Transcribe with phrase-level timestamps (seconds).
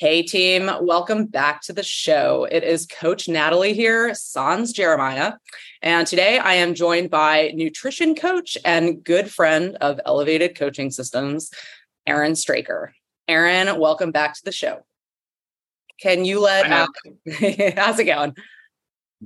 [0.00, 2.48] Hey, team, welcome back to the show.
[2.50, 5.34] It is Coach Natalie here, Sans Jeremiah.
[5.82, 11.50] And today I am joined by nutrition coach and good friend of Elevated Coaching Systems,
[12.06, 12.94] Aaron Straker.
[13.28, 14.78] Aaron, welcome back to the show.
[16.00, 16.86] Can you let, uh,
[17.76, 18.34] how's it going?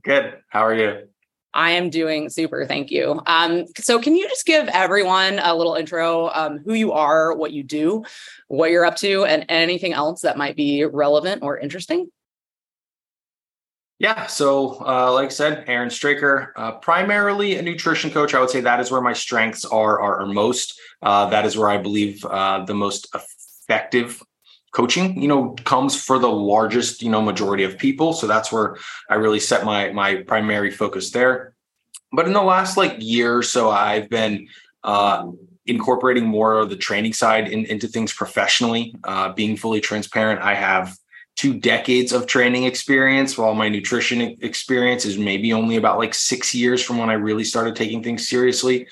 [0.03, 0.41] Good.
[0.49, 1.09] How are you?
[1.55, 2.67] I am doing super.
[2.67, 3.23] Thank you.
[3.27, 7.53] Um, so, can you just give everyone a little intro um, who you are, what
[7.53, 8.05] you do,
[8.49, 12.11] what you're up to, and anything else that might be relevant or interesting?
[14.01, 14.27] Yeah.
[14.27, 18.35] So, uh, like I said, Aaron Straker, uh, primarily a nutrition coach.
[18.35, 20.79] I would say that is where my strengths are are, most.
[21.01, 24.21] Uh, that is where I believe uh, the most effective
[24.75, 28.13] coaching you know comes for the largest you know majority of people.
[28.13, 28.77] So that's where
[29.09, 31.55] i really set my my primary focus there.
[32.13, 34.49] But in the last like year or so i've been
[34.83, 35.31] uh,
[35.65, 38.95] incorporating more of the training side in, into things professionally.
[39.05, 40.97] Uh, being fully transparent i have
[41.37, 46.55] two decades of training experience while my nutrition experience is maybe only about like six
[46.55, 48.87] years from when i really started taking things seriously.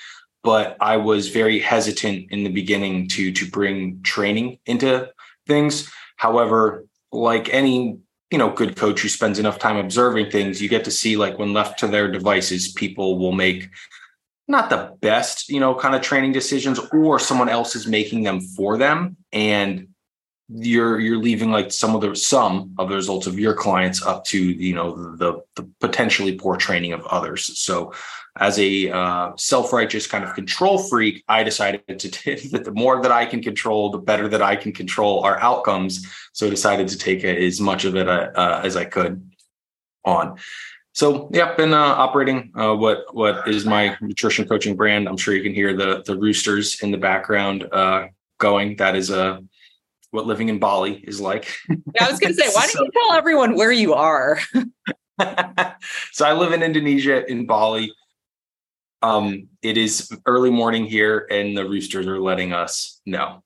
[0.45, 5.11] But i was very hesitant in the beginning to to bring training into
[5.47, 5.91] things.
[6.17, 7.98] However, like any
[8.31, 11.39] you know good coach who spends enough time observing things, you get to see like
[11.39, 13.69] when left to their devices, people will make
[14.48, 18.41] not the best you know kind of training decisions, or someone else is making them
[18.41, 19.89] for them, and
[20.48, 24.25] you're you're leaving like some of the some of the results of your clients up
[24.25, 27.93] to you know the the potentially poor training of others so
[28.37, 33.03] as a uh, self-righteous kind of control freak i decided to t- that the more
[33.03, 36.89] that i can control the better that i can control our outcomes so i decided
[36.89, 39.31] to take as much of it uh, uh, as i could
[40.05, 40.37] on
[40.93, 45.35] so yeah been uh, operating uh, what what is my nutrition coaching brand i'm sure
[45.35, 48.07] you can hear the the roosters in the background uh,
[48.39, 49.43] going that is a
[50.13, 51.49] what living in Bali is like.
[51.69, 54.39] Yeah, I was going to say, why don't you tell everyone where you are?
[56.13, 57.92] so I live in Indonesia in Bali.
[59.02, 63.42] Um, it is early morning here, and the roosters are letting us know.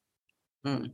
[0.64, 0.86] Hmm.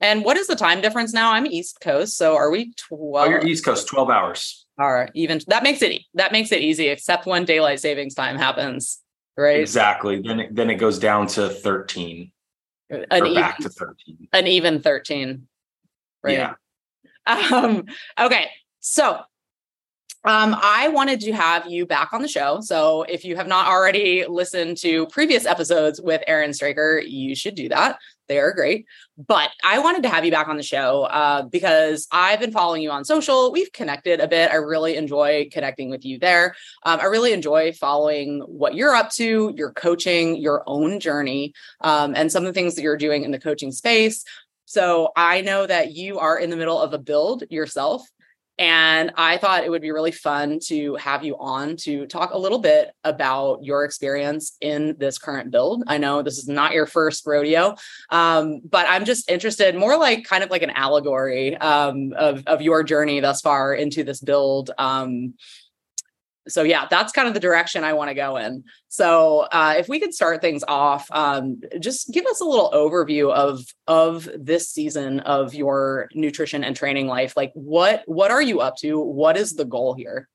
[0.00, 1.32] And what is the time difference now?
[1.32, 3.28] I'm East Coast, so are we twelve?
[3.28, 4.66] Oh, you're East Coast, twelve hours.
[4.78, 8.36] All right, even that makes it that makes it easy, except when daylight savings time
[8.36, 9.00] happens,
[9.36, 9.60] right?
[9.60, 10.22] Exactly.
[10.22, 12.32] Then it, then it goes down to thirteen
[12.90, 15.46] an even, back to 13 an even 13
[16.22, 16.54] right yeah
[17.26, 17.84] um
[18.18, 18.46] okay
[18.80, 19.20] so
[20.24, 22.60] um, I wanted to have you back on the show.
[22.60, 27.54] So if you have not already listened to previous episodes with Aaron Straker, you should
[27.54, 27.98] do that.
[28.28, 28.86] They are great.
[29.16, 32.82] But I wanted to have you back on the show uh, because I've been following
[32.82, 33.50] you on social.
[33.50, 34.50] We've connected a bit.
[34.50, 36.54] I really enjoy connecting with you there.
[36.84, 42.14] Um, I really enjoy following what you're up to, your coaching, your own journey, um,
[42.14, 44.22] and some of the things that you're doing in the coaching space.
[44.66, 48.02] So I know that you are in the middle of a build yourself.
[48.60, 52.38] And I thought it would be really fun to have you on to talk a
[52.38, 55.82] little bit about your experience in this current build.
[55.86, 57.74] I know this is not your first rodeo,
[58.10, 62.60] um, but I'm just interested more like kind of like an allegory um, of, of
[62.60, 64.70] your journey thus far into this build.
[64.76, 65.34] Um,
[66.50, 68.64] so yeah, that's kind of the direction I want to go in.
[68.88, 73.32] So uh, if we could start things off, um, just give us a little overview
[73.32, 77.36] of of this season of your nutrition and training life.
[77.36, 79.00] Like what what are you up to?
[79.00, 80.28] What is the goal here?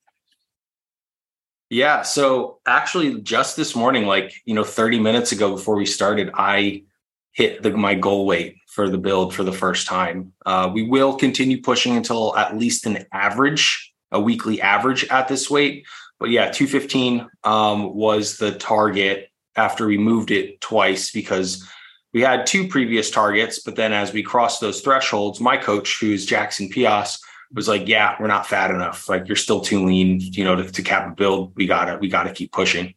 [1.70, 6.32] Yeah, so actually, just this morning, like you know, thirty minutes ago before we started,
[6.34, 6.84] I
[7.32, 10.32] hit the, my goal weight for the build for the first time.
[10.46, 15.50] Uh, we will continue pushing until at least an average a weekly average at this
[15.50, 15.86] weight.
[16.20, 21.68] But yeah, 215 um, was the target after we moved it twice because
[22.14, 23.60] we had two previous targets.
[23.60, 27.20] But then as we crossed those thresholds, my coach, who's Jackson Peos,
[27.54, 29.08] was like, "Yeah, we're not fat enough.
[29.10, 30.20] Like you're still too lean.
[30.22, 32.94] You know, to, to cap a build, we gotta we gotta keep pushing."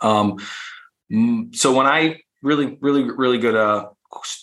[0.00, 0.38] Um,
[1.52, 3.88] so when I really really really good uh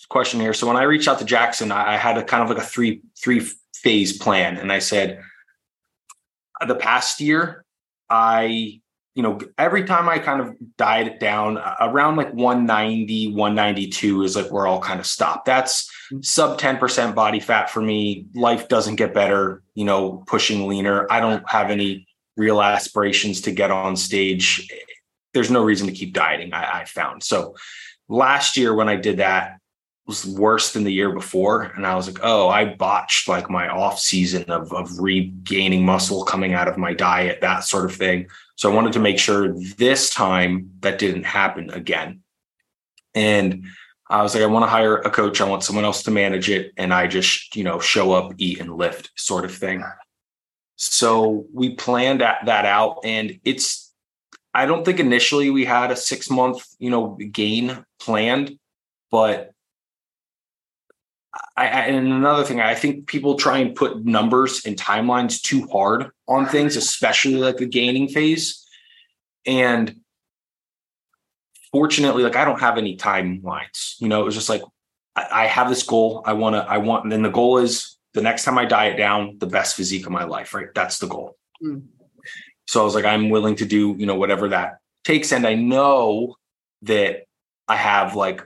[0.09, 0.53] question here.
[0.53, 2.67] So when I reached out to Jackson, I, I had a kind of like a
[2.67, 5.21] three three phase plan, and I said,
[6.67, 7.63] the past year,
[8.09, 8.81] I,
[9.15, 14.35] you know, every time I kind of died it down around like 190, 192 is
[14.35, 15.45] like where I'll kind of stop.
[15.45, 16.21] That's mm-hmm.
[16.21, 18.27] sub 10% body fat for me.
[18.33, 21.07] Life doesn't get better, you know, pushing leaner.
[21.11, 22.07] I don't have any
[22.37, 24.67] real aspirations to get on stage.
[25.33, 27.23] There's no reason to keep dieting, I, I found.
[27.23, 27.55] So
[28.07, 29.58] last year when I did that,
[30.09, 31.61] was worse than the year before.
[31.61, 36.25] And I was like, oh, I botched like my off season of, of regaining muscle
[36.25, 38.27] coming out of my diet, that sort of thing.
[38.55, 42.21] So I wanted to make sure this time that didn't happen again.
[43.13, 43.65] And
[44.09, 45.41] I was like, I want to hire a coach.
[45.41, 46.73] I want someone else to manage it.
[46.75, 49.83] And I just, you know, show up, eat, and lift sort of thing.
[50.75, 53.01] So we planned that, that out.
[53.03, 53.93] And it's,
[54.55, 58.57] I don't think initially we had a six month, you know, gain planned,
[59.11, 59.51] but
[61.55, 66.09] I, and another thing, I think people try and put numbers and timelines too hard
[66.27, 68.65] on things, especially like the gaining phase.
[69.45, 69.95] And
[71.71, 73.95] fortunately, like I don't have any timelines.
[73.99, 74.63] You know, it was just like
[75.15, 76.23] I, I have this goal.
[76.25, 76.59] I want to.
[76.59, 79.75] I want, and then the goal is the next time I diet down, the best
[79.75, 80.53] physique of my life.
[80.53, 81.37] Right, that's the goal.
[81.63, 81.83] Mm.
[82.67, 85.55] So I was like, I'm willing to do you know whatever that takes, and I
[85.55, 86.35] know
[86.83, 87.25] that
[87.67, 88.41] I have like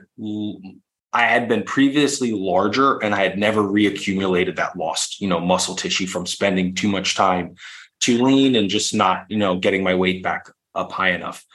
[1.14, 5.76] I had been previously larger and I had never reaccumulated that lost, you know, muscle
[5.76, 7.54] tissue from spending too much time
[8.00, 11.46] too lean and just not, you know, getting my weight back up high enough.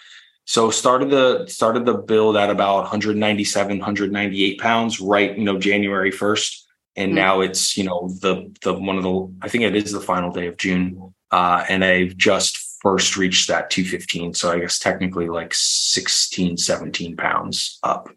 [0.46, 6.12] So started the started the build at about 197, 198 pounds, right, you know, January
[6.12, 6.64] 1st.
[6.96, 7.16] And mm-hmm.
[7.16, 10.32] now it's, you know, the the one of the I think it is the final
[10.32, 11.14] day of June.
[11.32, 14.34] Uh, and I've just first reached that 215.
[14.34, 18.10] So I guess technically like 16, 17 pounds up.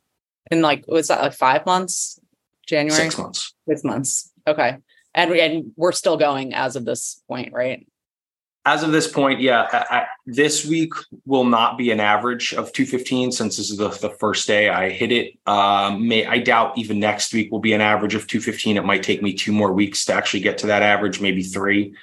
[0.52, 2.20] And like, was that like five months?
[2.66, 3.04] January?
[3.04, 3.54] Six months.
[3.66, 4.30] Six months.
[4.46, 4.76] Okay.
[5.14, 7.86] And, we, and we're still going as of this point, right?
[8.66, 9.66] As of this point, yeah.
[9.72, 10.92] I, I, this week
[11.24, 14.90] will not be an average of 215 since this is the, the first day I
[14.90, 15.38] hit it.
[15.46, 18.76] Um, may I doubt even next week will be an average of 215.
[18.76, 21.94] It might take me two more weeks to actually get to that average, maybe three.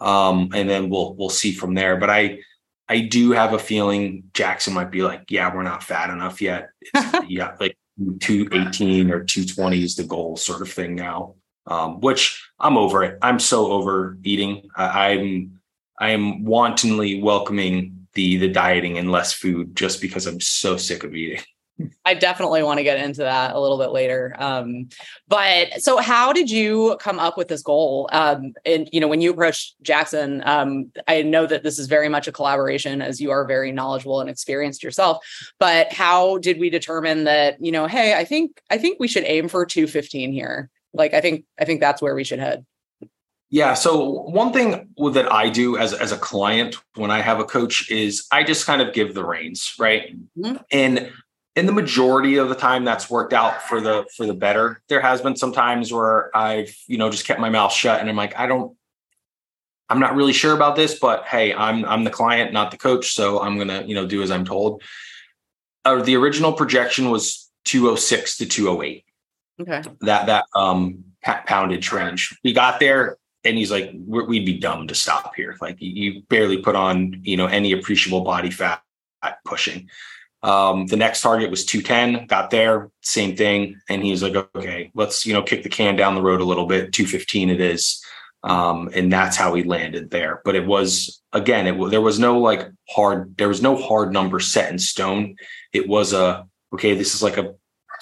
[0.00, 1.96] Um, and then we'll we'll see from there.
[1.96, 2.40] But I
[2.88, 6.70] I do have a feeling Jackson might be like, yeah, we're not fat enough yet.
[7.28, 7.78] yeah, like
[8.20, 11.34] 218 or 220 is the goal sort of thing now.
[11.64, 13.18] Um, which i'm over it.
[13.22, 14.68] I'm so over eating.
[14.76, 15.60] I'm
[16.00, 21.04] i am wantonly welcoming the the dieting and less food just because i'm so sick
[21.04, 21.40] of eating
[22.04, 24.34] I definitely want to get into that a little bit later.
[24.38, 24.88] Um,
[25.28, 28.08] but so how did you come up with this goal?
[28.12, 32.08] Um, and you know, when you approached Jackson, um, I know that this is very
[32.08, 35.24] much a collaboration as you are very knowledgeable and experienced yourself.
[35.58, 39.24] But how did we determine that, you know, hey, I think I think we should
[39.24, 40.70] aim for 215 here.
[40.92, 42.64] Like I think I think that's where we should head.
[43.52, 43.74] Yeah.
[43.74, 47.90] So one thing that I do as, as a client when I have a coach
[47.90, 50.16] is I just kind of give the reins, right?
[50.38, 50.56] Mm-hmm.
[50.72, 51.12] And
[51.54, 54.82] in the majority of the time that's worked out for the for the better.
[54.88, 58.08] There has been some times where i've you know just kept my mouth shut and
[58.08, 58.76] i'm like i don't
[59.88, 63.12] i'm not really sure about this but hey i'm i'm the client not the coach
[63.12, 64.82] so i'm gonna you know do as i'm told.
[65.84, 69.04] Uh, the original projection was 206 to 208
[69.60, 69.82] okay.
[70.00, 72.36] That that um poundage range.
[72.42, 75.56] We got there and he's like we'd be dumb to stop here.
[75.60, 78.82] Like you barely put on you know any appreciable body fat
[79.44, 79.88] pushing
[80.42, 83.80] um, the next target was 210, got there, same thing.
[83.88, 86.66] And he's like, okay, let's, you know, kick the can down the road a little
[86.66, 86.92] bit.
[86.92, 88.04] 215 it is.
[88.42, 90.40] Um, and that's how he landed there.
[90.44, 94.40] But it was, again, it there was no like hard, there was no hard number
[94.40, 95.36] set in stone.
[95.72, 97.54] It was a, okay, this is like a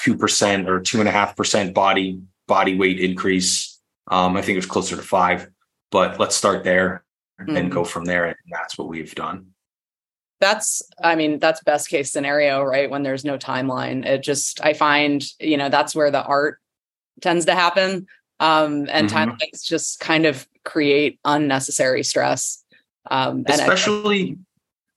[0.03, 3.79] 2% or two and a half percent body, body weight increase.
[4.11, 5.51] Um, I think it was closer to five,
[5.91, 7.05] but let's start there
[7.39, 7.55] mm-hmm.
[7.55, 8.25] and go from there.
[8.25, 9.50] And that's what we've done
[10.41, 12.91] that's i mean that's best case scenario right?
[12.91, 14.05] When there's no timeline.
[14.05, 16.59] It just i find you know that's where the art
[17.21, 18.07] tends to happen.
[18.41, 19.31] Um and mm-hmm.
[19.31, 22.65] timelines just kind of create unnecessary stress.
[23.11, 24.39] Um especially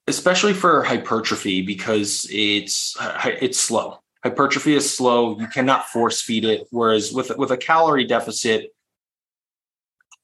[0.08, 4.00] especially for hypertrophy because it's it's slow.
[4.24, 5.38] Hypertrophy is slow.
[5.38, 6.68] You cannot force feed it.
[6.72, 8.74] Whereas with with a calorie deficit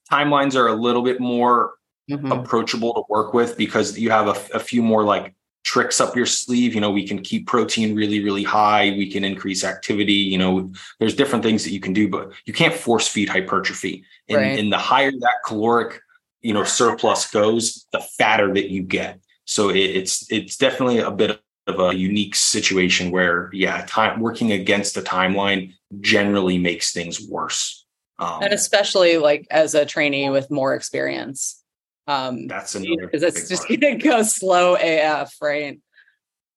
[0.10, 1.74] timelines are a little bit more
[2.10, 2.32] mm-hmm.
[2.32, 6.25] approachable to work with because you have a, a few more like tricks up your
[6.25, 6.74] sleeve.
[6.74, 8.92] You know, we can keep protein really, really high.
[8.92, 10.13] We can increase activity.
[10.13, 14.04] You know, there's different things that you can do, but you can't force feed hypertrophy.
[14.28, 14.60] And, right.
[14.60, 16.01] and the higher that caloric,
[16.42, 19.20] you know, surplus goes, the fatter that you get.
[19.46, 24.51] So it, it's it's definitely a bit of a unique situation where, yeah, time working
[24.51, 27.86] against the timeline generally makes things worse.
[28.18, 31.59] Um, and especially like as a trainee with more experience.
[32.10, 35.80] Um, That's another because it's just going to go slow AF, right?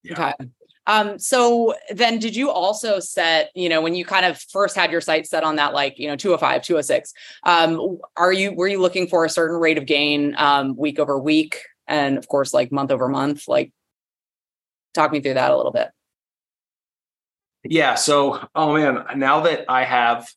[0.02, 0.12] Yeah.
[0.12, 0.49] Okay.
[0.87, 4.90] Um, so then did you also set, you know, when you kind of first had
[4.90, 7.12] your sights set on that, like, you know, 205, 206,
[7.44, 11.18] um, are you, were you looking for a certain rate of gain, um, week over
[11.18, 11.61] week?
[11.87, 13.73] And of course, like month over month, like
[14.94, 15.90] talk me through that a little bit.
[17.62, 17.94] Yeah.
[17.94, 20.28] So, oh man, now that I have,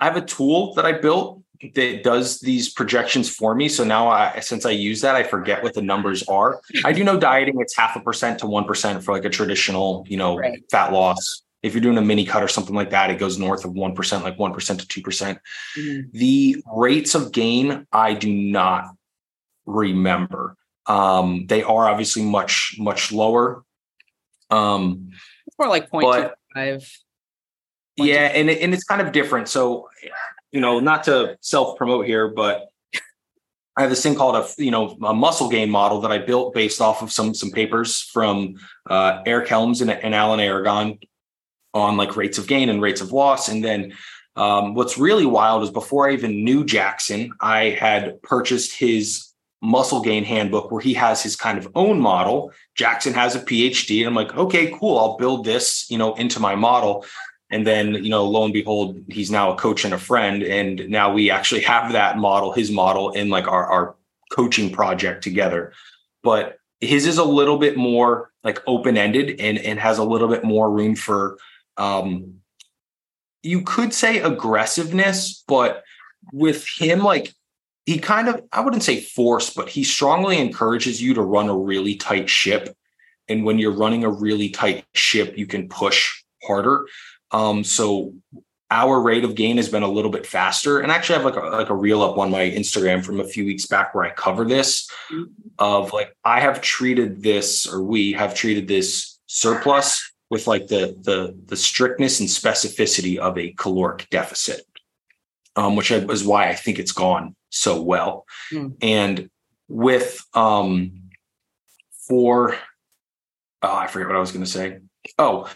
[0.00, 1.43] I have a tool that I built
[1.74, 3.68] that does these projections for me.
[3.68, 6.60] So now I, since I use that, I forget what the numbers are.
[6.84, 10.16] I do know dieting, it's half a percent to 1% for like a traditional, you
[10.16, 10.62] know, right.
[10.70, 13.64] fat loss if you're doing a mini cut or something like that, it goes north
[13.64, 15.02] of 1%, like 1% to 2%.
[15.02, 15.38] mm
[15.76, 18.84] hmm The rates of gain, I do not
[19.64, 20.56] remember.
[20.84, 23.64] Um, they are obviously much, much lower.
[24.50, 25.08] Um,
[25.46, 26.86] it's more like 0.25.
[27.96, 29.48] Yeah, and, and it's kind of different.
[29.48, 29.88] So,
[30.54, 32.68] you know, not to self promote here, but
[33.76, 36.54] I have this thing called a you know a muscle gain model that I built
[36.54, 38.54] based off of some some papers from
[38.88, 41.00] uh, Eric Helms and, and Alan Aragon
[41.74, 43.48] on like rates of gain and rates of loss.
[43.48, 43.94] And then
[44.36, 50.02] um, what's really wild is before I even knew Jackson, I had purchased his muscle
[50.02, 52.52] gain handbook where he has his kind of own model.
[52.76, 54.98] Jackson has a PhD, and I'm like, okay, cool.
[54.98, 57.04] I'll build this you know into my model.
[57.54, 60.42] And then, you know, lo and behold, he's now a coach and a friend.
[60.42, 63.94] And now we actually have that model, his model, in like our, our
[64.30, 65.72] coaching project together.
[66.24, 70.42] But his is a little bit more like open-ended and, and has a little bit
[70.42, 71.38] more room for
[71.76, 72.34] um
[73.44, 75.84] you could say aggressiveness, but
[76.32, 77.34] with him, like
[77.86, 81.56] he kind of, I wouldn't say force, but he strongly encourages you to run a
[81.56, 82.74] really tight ship.
[83.28, 86.86] And when you're running a really tight ship, you can push harder.
[87.34, 88.14] Um, so
[88.70, 90.78] our rate of gain has been a little bit faster.
[90.78, 93.24] And actually, I have like a, like a reel up on my Instagram from a
[93.24, 95.24] few weeks back where I cover this mm-hmm.
[95.58, 100.96] of like I have treated this, or we have treated this surplus with like the
[101.02, 104.62] the the strictness and specificity of a caloric deficit,
[105.56, 108.26] um, which is why I think it's gone so well.
[108.52, 108.76] Mm.
[108.80, 109.30] And
[109.68, 111.10] with um
[112.08, 112.56] for
[113.62, 114.78] oh, I forget what I was going to say.
[115.18, 115.50] Oh,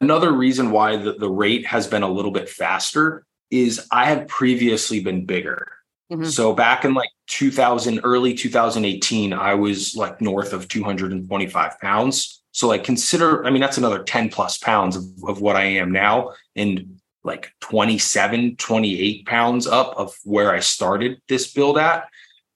[0.00, 4.26] Another reason why the, the rate has been a little bit faster is I have
[4.28, 5.68] previously been bigger.
[6.10, 6.24] Mm-hmm.
[6.24, 12.42] So back in like 2000, early 2018, I was like north of 225 pounds.
[12.50, 15.90] So like consider, I mean, that's another 10 plus pounds of, of what I am
[15.90, 16.32] now.
[16.54, 22.08] And like 27, 28 pounds up of where I started this build at.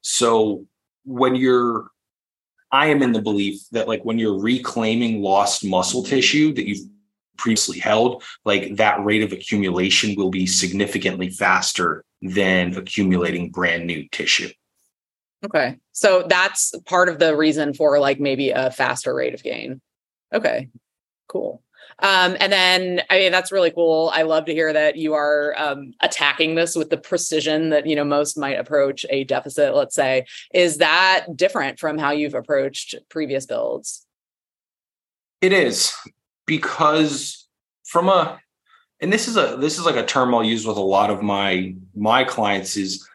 [0.03, 0.67] So
[1.05, 1.89] when you're,
[2.73, 6.87] I am in the belief that like when you're reclaiming lost muscle tissue that you've
[7.37, 14.09] previously held, like that rate of accumulation will be significantly faster than accumulating brand new
[14.11, 14.51] tissue.
[15.45, 15.79] Okay.
[15.93, 19.81] So that's part of the reason for like maybe a faster rate of gain.
[20.33, 20.69] Okay.
[21.29, 21.63] Cool.
[21.99, 24.11] Um, and then, I mean, that's really cool.
[24.13, 27.97] I love to hear that you are um, attacking this with the precision that, you
[27.97, 30.27] know, most might approach a deficit, let's say.
[30.53, 34.07] Is that different from how you've approached previous builds?
[35.41, 35.95] It is
[36.47, 37.47] because
[37.85, 38.39] from a
[39.01, 41.23] and this is a this is like a term I'll use with a lot of
[41.23, 43.07] my my clients is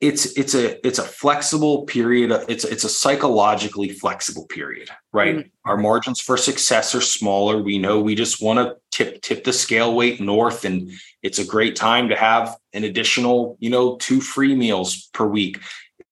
[0.00, 2.30] it's it's a it's a flexible period.
[2.48, 5.36] It's it's a psychologically flexible period right?
[5.36, 5.48] Mm-hmm.
[5.64, 7.60] our margins for success are smaller.
[7.62, 11.44] We know we just want to tip tip the scale weight north and it's a
[11.44, 15.60] great time to have an additional you know two free meals per week.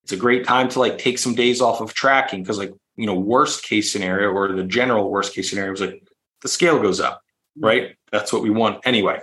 [0.02, 3.06] It's a great time to like take some days off of tracking because like you
[3.06, 6.02] know worst case scenario or the general worst case scenario is like
[6.46, 7.22] the scale goes up,
[7.58, 7.96] right?
[8.12, 9.20] That's what we want anyway.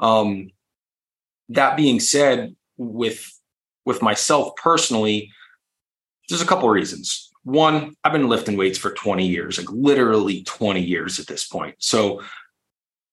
[0.00, 0.50] Um,
[1.50, 3.30] that being said, with
[3.84, 5.30] with myself personally,
[6.28, 7.30] there's a couple of reasons.
[7.44, 11.76] One, I've been lifting weights for 20 years, like literally 20 years at this point.
[11.78, 12.22] So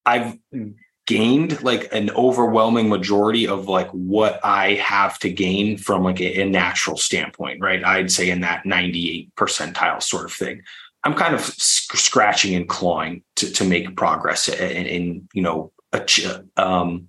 [0.04, 0.36] I've
[1.06, 6.42] gained like an overwhelming majority of like what I have to gain from like a,
[6.42, 7.82] a natural standpoint, right?
[7.82, 10.62] I'd say in that 98 percentile sort of thing.
[11.04, 16.04] I'm kind of scratching and clawing to, to make progress in, in you know, a,
[16.56, 17.08] um,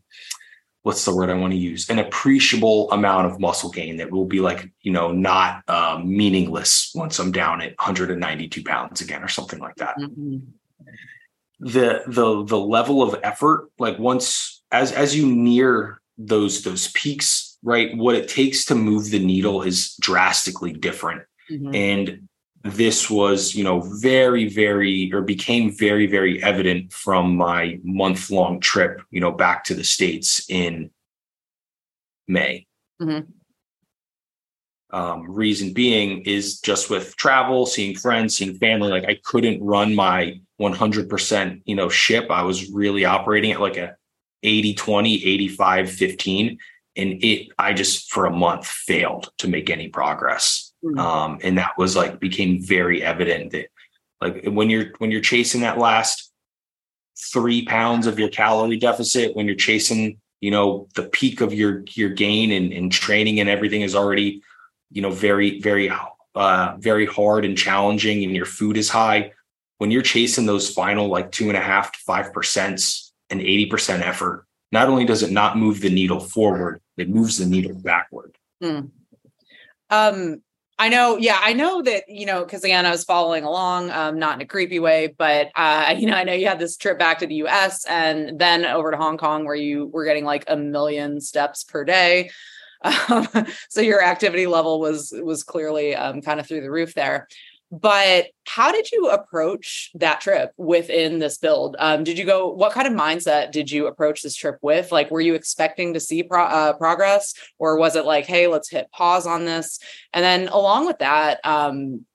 [0.84, 1.90] what's the word I want to use?
[1.90, 6.92] An appreciable amount of muscle gain that will be like, you know, not um, meaningless
[6.96, 9.98] once I'm down at 192 pounds again or something like that.
[9.98, 10.38] Mm-hmm.
[11.62, 17.58] The the the level of effort, like once as as you near those those peaks,
[17.62, 17.96] right?
[17.98, 21.24] What it takes to move the needle is drastically different.
[21.52, 21.76] Mm-hmm.
[21.76, 22.29] And
[22.64, 28.60] this was, you know, very, very, or became very, very evident from my month long
[28.60, 30.92] trip, you know, back to the States in
[32.28, 32.68] May.
[33.02, 33.32] Mm-hmm.
[34.92, 39.94] Um, reason being is just with travel, seeing friends, seeing family, like I couldn't run
[39.96, 42.30] my 100%, you know, ship.
[42.30, 43.96] I was really operating at like a
[44.44, 46.58] 80, 20, 85, 15.
[46.98, 50.69] And it, I just for a month failed to make any progress.
[50.84, 51.00] Mm-hmm.
[51.00, 53.68] Um, and that was like became very evident that
[54.22, 56.32] like when you're when you're chasing that last
[57.18, 61.84] three pounds of your calorie deficit, when you're chasing, you know, the peak of your
[61.94, 64.42] your gain and, and training and everything is already,
[64.92, 65.92] you know, very, very
[66.36, 69.32] uh very hard and challenging and your food is high.
[69.80, 74.02] when you're chasing those final like two and a half to five percents and 80%
[74.02, 78.38] effort, not only does it not move the needle forward, it moves the needle backward.
[78.62, 78.88] Hmm.
[79.90, 80.42] Um,
[80.82, 84.18] I know, yeah, I know that, you know, because again, I was following along, um,
[84.18, 86.98] not in a creepy way, but uh, you know, I know you had this trip
[86.98, 90.46] back to the US and then over to Hong Kong where you were getting like
[90.48, 92.32] a million steps per day.
[93.10, 93.28] Um,
[93.68, 97.28] so your activity level was was clearly um, kind of through the roof there.
[97.72, 101.76] But how did you approach that trip within this build?
[101.78, 102.50] Um, did you go?
[102.50, 104.92] What kind of mindset did you approach this trip with?
[104.92, 108.70] Like, were you expecting to see pro- uh, progress, or was it like, hey, let's
[108.70, 109.80] hit pause on this?
[110.14, 112.06] And then along with that, um,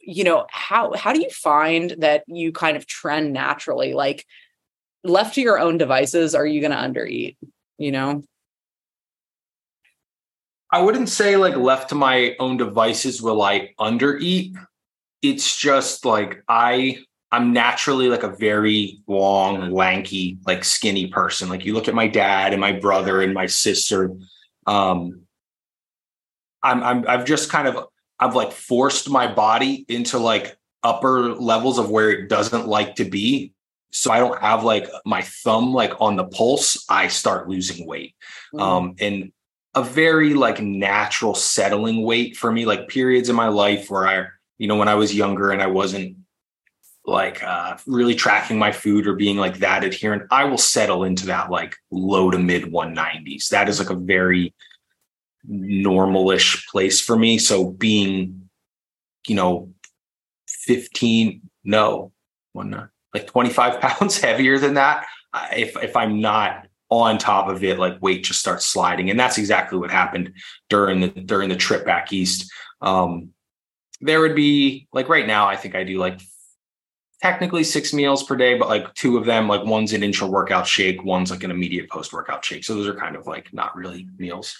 [0.00, 3.92] you know, how how do you find that you kind of trend naturally?
[3.92, 4.24] Like,
[5.02, 7.36] left to your own devices, are you going to undereat?
[7.76, 8.22] You know.
[10.70, 14.56] I wouldn't say like left to my own devices will I undereat
[15.24, 16.98] it's just like I
[17.32, 21.48] I'm naturally like a very long, lanky, like skinny person.
[21.48, 24.12] Like you look at my dad and my brother and my sister.
[24.66, 25.22] Um,
[26.62, 27.86] I'm I'm I've just kind of
[28.20, 33.04] I've like forced my body into like upper levels of where it doesn't like to
[33.04, 33.52] be.
[33.92, 36.84] So I don't have like my thumb like on the pulse.
[36.88, 38.14] I start losing weight.
[38.54, 38.60] Mm-hmm.
[38.60, 39.32] Um, and
[39.74, 44.26] a very like natural settling weight for me, like periods in my life where I
[44.58, 46.16] you know, when I was younger and I wasn't
[47.06, 51.26] like uh, really tracking my food or being like that adherent, I will settle into
[51.26, 53.48] that like low to mid 190s.
[53.48, 54.54] That is like a very
[55.48, 57.38] normalish place for me.
[57.38, 58.48] So being,
[59.26, 59.70] you know,
[60.48, 62.12] 15, no,
[62.52, 65.06] one, like 25 pounds heavier than that.
[65.54, 69.36] If if I'm not on top of it, like weight just starts sliding, and that's
[69.36, 70.32] exactly what happened
[70.68, 72.50] during the during the trip back east.
[72.80, 73.33] Um,
[74.00, 76.20] there would be like right now, I think I do like
[77.22, 80.66] technically six meals per day, but like two of them, like one's an intra workout
[80.66, 82.64] shake, one's like an immediate post workout shake.
[82.64, 84.56] So those are kind of like not really meals.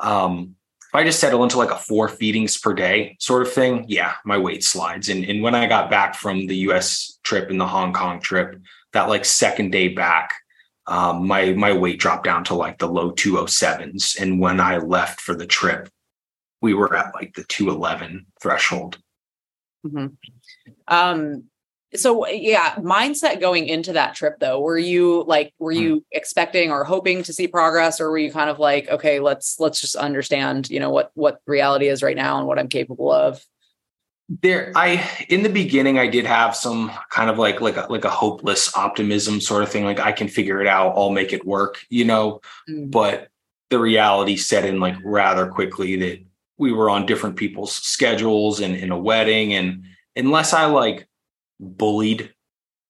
[0.00, 0.54] Um,
[0.88, 4.14] if I just settle into like a four feedings per day sort of thing, yeah,
[4.24, 5.08] my weight slides.
[5.08, 8.58] And, and when I got back from the US trip and the Hong Kong trip,
[8.92, 10.32] that like second day back,
[10.86, 14.18] um, my my weight dropped down to like the low 207s.
[14.18, 15.90] And when I left for the trip,
[16.60, 18.98] we were at like the 211 threshold.
[19.86, 20.06] Mm-hmm.
[20.88, 21.44] Um,
[21.94, 25.80] so yeah, mindset going into that trip though, were you like, were hmm.
[25.80, 29.58] you expecting or hoping to see progress or were you kind of like, okay, let's,
[29.58, 33.10] let's just understand, you know, what, what reality is right now and what I'm capable
[33.10, 33.42] of?
[34.42, 38.04] there i in the beginning i did have some kind of like like a, like
[38.04, 41.46] a hopeless optimism sort of thing like i can figure it out i'll make it
[41.46, 42.90] work you know mm.
[42.90, 43.28] but
[43.70, 46.20] the reality set in like rather quickly that
[46.58, 49.84] we were on different people's schedules and in a wedding and
[50.16, 51.08] unless i like
[51.60, 52.32] bullied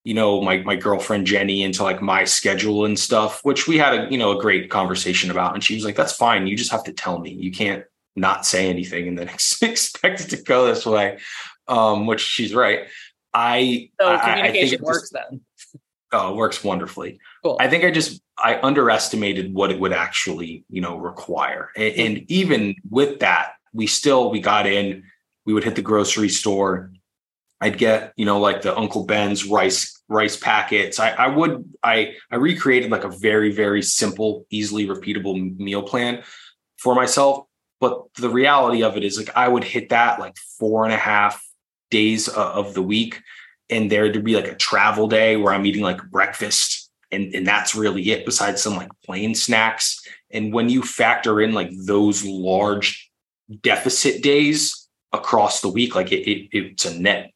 [0.04, 3.94] you know my my girlfriend jenny into like my schedule and stuff which we had
[3.94, 6.70] a you know a great conversation about and she was like that's fine you just
[6.70, 7.84] have to tell me you can't
[8.16, 9.28] not say anything and then
[9.62, 11.18] expect it to go this way
[11.68, 12.86] um which she's right.
[13.34, 15.40] I so communication I, I works just, then.
[16.10, 17.20] Oh it works wonderfully.
[17.44, 17.58] Cool.
[17.60, 22.30] i think i just i underestimated what it would actually you know require and, and
[22.30, 25.04] even with that we still we got in
[25.44, 26.92] we would hit the grocery store.
[27.60, 31.00] I'd get you know like the uncle ben's rice rice packets.
[31.00, 36.22] I, I would i i recreated like a very very simple easily repeatable meal plan
[36.78, 37.44] for myself.
[37.80, 40.98] But the reality of it is like i would hit that like four and a
[40.98, 41.42] half
[41.90, 43.22] days of the week
[43.70, 47.46] and there to be like a travel day where i'm eating like breakfast and and
[47.46, 50.06] that's really it besides some like plain snacks.
[50.30, 53.07] And when you factor in like those large
[53.62, 57.32] deficit days across the week, like it, it, it's a net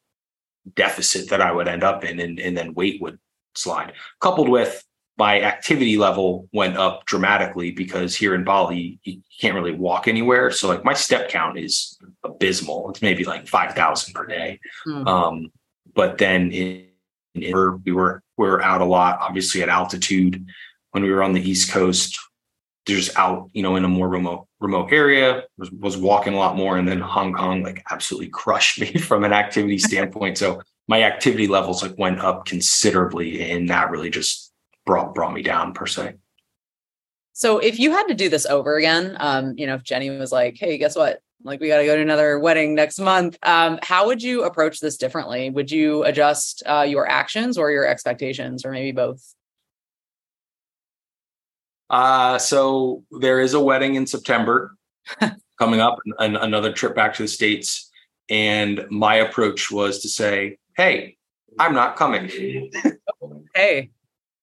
[0.75, 3.19] deficit that I would end up in, and, and then weight would
[3.55, 3.93] slide.
[4.19, 4.83] Coupled with
[5.17, 10.49] my activity level went up dramatically because here in Bali, you can't really walk anywhere.
[10.49, 12.89] So like my step count is abysmal.
[12.89, 14.59] It's maybe like 5,000 per day.
[14.87, 15.07] Mm-hmm.
[15.07, 15.51] Um,
[15.93, 16.87] but then in,
[17.35, 20.43] in, we were, we were out a lot, obviously at altitude
[20.91, 22.19] when we were on the East coast,
[22.87, 26.55] just out, you know, in a more remote remote area, was, was walking a lot
[26.55, 26.77] more.
[26.77, 30.37] And then Hong Kong like absolutely crushed me from an activity standpoint.
[30.37, 34.51] so my activity levels like went up considerably and that really just
[34.85, 36.15] brought brought me down per se.
[37.33, 40.31] So if you had to do this over again, um, you know, if Jenny was
[40.31, 41.19] like, hey, guess what?
[41.43, 43.37] Like we got to go to another wedding next month.
[43.43, 45.49] Um, how would you approach this differently?
[45.49, 49.35] Would you adjust uh, your actions or your expectations, or maybe both?
[51.89, 54.75] Uh, so there is a wedding in September
[55.59, 57.89] coming up, and another trip back to the States.
[58.29, 61.17] And my approach was to say, hey,
[61.59, 62.31] I'm not coming.
[63.55, 63.91] hey,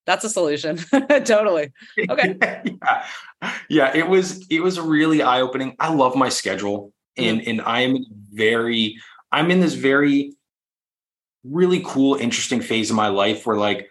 [0.07, 0.77] that's a solution.
[1.25, 1.73] totally.
[2.09, 2.37] Okay.
[2.41, 3.07] yeah.
[3.69, 5.77] yeah, it was it was really eye opening.
[5.81, 7.51] I love my schedule, and mm-hmm.
[7.51, 8.97] and I am very
[9.33, 10.35] I'm in this very
[11.45, 13.89] really cool, interesting phase of my life where like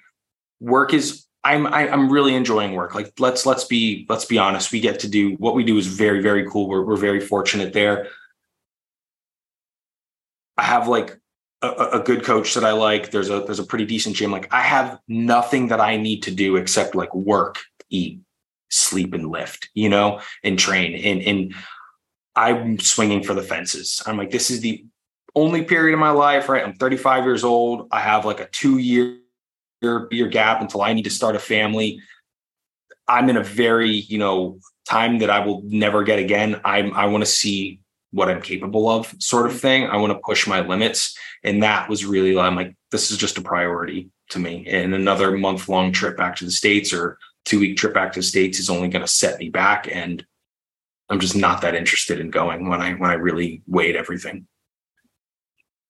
[0.59, 2.95] work is I'm I, am i am really enjoying work.
[2.95, 4.71] Like let's let's be let's be honest.
[4.71, 6.67] We get to do what we do is very very cool.
[6.67, 8.07] We're we're very fortunate there.
[10.57, 11.17] I have like
[11.61, 13.11] a, a, good coach that I like.
[13.11, 14.31] There's a there's a pretty decent gym.
[14.31, 18.19] Like I have nothing that I need to do except like work, eat,
[18.69, 19.69] sleep, and lift.
[19.73, 20.93] You know, and train.
[20.95, 21.55] And and
[22.35, 24.01] I'm swinging for the fences.
[24.05, 24.85] I'm like, this is the
[25.35, 26.49] only period of my life.
[26.49, 26.63] Right.
[26.63, 27.87] I'm 35 years old.
[27.91, 29.19] I have like a two year
[29.81, 32.01] year gap until I need to start a family.
[33.07, 36.61] I'm in a very you know time that I will never get again.
[36.63, 37.79] I'm I want to see
[38.11, 39.85] what I'm capable of, sort of thing.
[39.85, 41.17] I want to push my limits.
[41.43, 44.65] And that was really, I'm like, this is just a priority to me.
[44.67, 48.19] And another month long trip back to the States or two week trip back to
[48.19, 49.87] the States is only going to set me back.
[49.91, 50.25] And
[51.09, 54.47] I'm just not that interested in going when I, when I really weighed everything.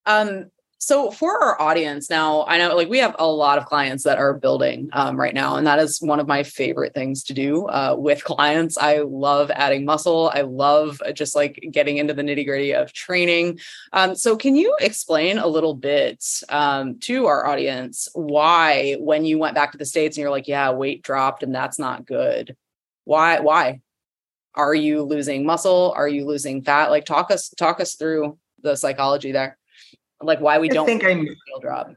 [0.06, 4.06] Um, so for our audience now, I know like we have a lot of clients
[4.06, 7.34] that are building um, right now, and that is one of my favorite things to
[7.34, 8.78] do uh, with clients.
[8.78, 10.32] I love adding muscle.
[10.34, 13.60] I love just like getting into the nitty gritty of training.
[13.92, 19.38] Um, so can you explain a little bit um, to our audience why when you
[19.38, 22.56] went back to the states and you're like, yeah, weight dropped and that's not good.
[23.04, 23.42] Why?
[23.42, 23.82] Why?
[24.56, 25.94] Are you losing muscle?
[25.98, 26.90] Are you losing fat?
[26.90, 29.59] Like talk us talk us through the psychology there
[30.22, 31.26] like why we don't think I
[31.62, 31.92] drop.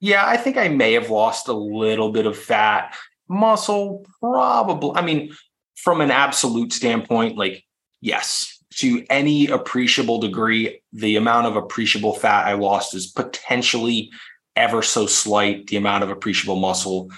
[0.00, 2.96] Yeah, I think I may have lost a little bit of fat,
[3.28, 4.92] muscle, probably.
[4.96, 5.34] I mean,
[5.76, 7.64] from an absolute standpoint, like
[8.00, 14.10] yes, to any appreciable degree, the amount of appreciable fat I lost is potentially
[14.56, 15.66] ever so slight.
[15.68, 17.10] The amount of appreciable muscle,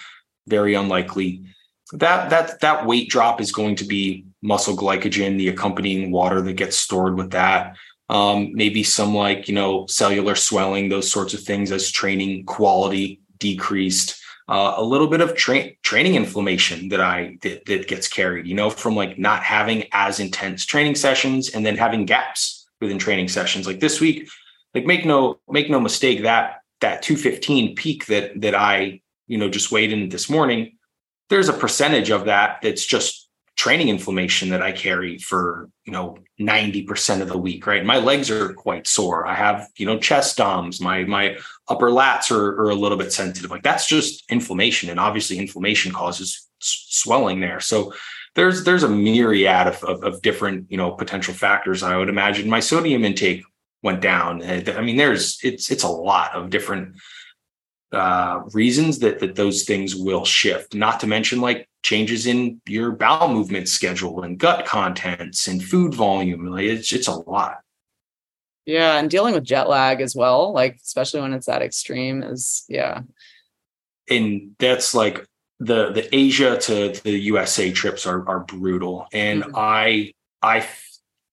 [0.46, 1.42] very unlikely.
[1.92, 6.54] That that that weight drop is going to be muscle glycogen, the accompanying water that
[6.54, 7.76] gets stored with that
[8.08, 13.20] um, maybe some like you know cellular swelling those sorts of things as training quality
[13.38, 14.20] decreased.
[14.46, 18.54] Uh, a little bit of tra- training inflammation that i that, that gets carried you
[18.54, 23.26] know from like not having as intense training sessions and then having gaps within training
[23.26, 23.66] sessions.
[23.66, 24.28] Like this week
[24.74, 29.48] like make no make no mistake that that 215 peak that that i you know
[29.48, 30.76] just weighed in this morning
[31.30, 33.23] there's a percentage of that that's just
[33.56, 37.84] training inflammation that I carry for, you know, 90% of the week, right?
[37.84, 39.26] My legs are quite sore.
[39.26, 41.36] I have, you know, chest DOMs, my my
[41.68, 43.50] upper lats are, are a little bit sensitive.
[43.50, 44.90] Like that's just inflammation.
[44.90, 47.60] And obviously inflammation causes swelling there.
[47.60, 47.92] So
[48.34, 51.82] there's there's a myriad of, of, of different, you know, potential factors.
[51.82, 53.44] I would imagine my sodium intake
[53.82, 54.42] went down.
[54.42, 56.96] I mean, there's it's it's a lot of different
[57.94, 60.74] uh, reasons that that those things will shift.
[60.74, 65.94] Not to mention like changes in your bowel movement schedule and gut contents and food
[65.94, 66.46] volume.
[66.46, 67.58] Like it's it's a lot.
[68.66, 72.64] Yeah, and dealing with jet lag as well, like especially when it's that extreme, is
[72.68, 73.02] yeah.
[74.08, 75.26] And that's like
[75.60, 79.56] the the Asia to the USA trips are are brutal, and mm-hmm.
[79.56, 80.66] I I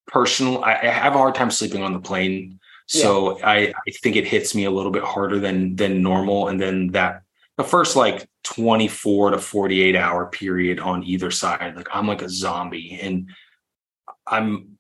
[0.08, 2.60] personally I have a hard time sleeping on the plane
[2.92, 3.50] so yeah.
[3.50, 3.56] I,
[3.88, 6.50] I think it hits me a little bit harder than than normal.
[6.50, 7.24] And then that
[7.58, 12.30] the first like 24 to 48 hour period on either side, like I'm like a
[12.30, 13.00] zombie.
[13.02, 13.30] And
[14.28, 14.78] I'm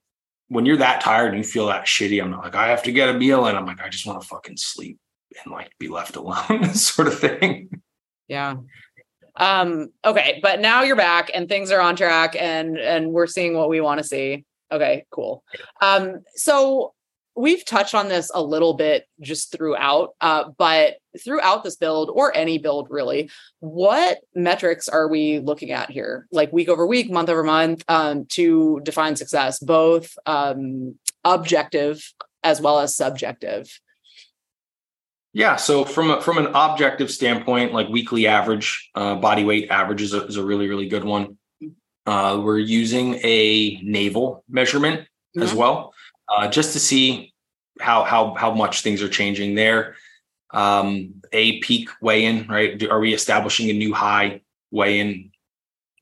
[0.50, 2.92] when you're that tired and you feel that shitty, I'm not like, I have to
[2.92, 3.46] get a meal.
[3.46, 5.00] And I'm like, I just want to fucking sleep
[5.46, 7.82] and like be left alone, sort of thing.
[8.28, 8.58] Yeah.
[9.38, 13.54] Um, okay, but now you're back and things are on track and and we're seeing
[13.54, 14.44] what we want to see.
[14.70, 15.46] Okay, cool.
[15.82, 16.94] Um, so
[17.36, 22.36] we've touched on this a little bit just throughout uh, but throughout this build or
[22.36, 26.28] any build really what metrics are we looking at here?
[26.32, 32.14] Like week over week month over month um, to define success both um, objective
[32.44, 33.80] as well as subjective?
[35.34, 40.02] Yeah so from a, from an objective standpoint like weekly average uh, body weight average
[40.02, 41.38] is a, is a really really good one.
[42.06, 45.44] Uh, we're using a navel measurement mm-hmm.
[45.44, 45.94] as well
[46.32, 47.34] uh, just to see
[47.80, 49.96] how how how much things are changing there.
[50.52, 52.82] Um, a peak weigh in, right?
[52.90, 55.32] Are we establishing a new high weigh in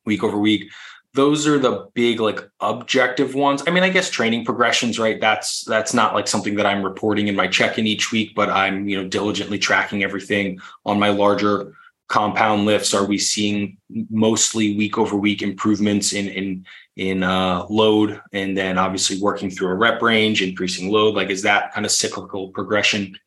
[0.06, 0.72] week over week?
[1.14, 3.64] Those are the big like objective ones.
[3.68, 5.20] I mean, I guess training progressions, right?
[5.20, 8.88] That's that's not like something that I'm reporting in my check-in each week, but I'm
[8.88, 11.74] you know diligently tracking everything on my larger
[12.10, 12.94] compound lifts.
[12.94, 13.78] Are we seeing
[14.10, 16.66] mostly week over week improvements in in
[16.98, 21.16] in uh, load and then obviously working through a rep range, increasing load?
[21.16, 23.18] Like, is that kind of cyclical progression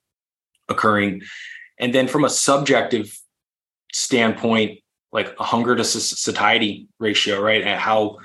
[0.69, 1.23] occurring?
[1.83, 3.19] and then from a subjective
[3.93, 4.79] standpoint,
[5.11, 7.63] like a hunger to satiety ratio, right?
[7.63, 8.19] And how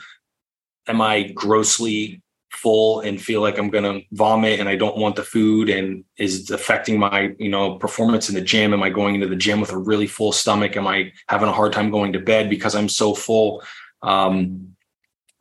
[0.87, 5.15] am I grossly full and feel like I'm going to vomit and I don't want
[5.15, 8.73] the food and is affecting my, you know, performance in the gym?
[8.73, 10.75] Am I going into the gym with a really full stomach?
[10.75, 13.63] Am I having a hard time going to bed because I'm so full?
[14.01, 14.75] Um,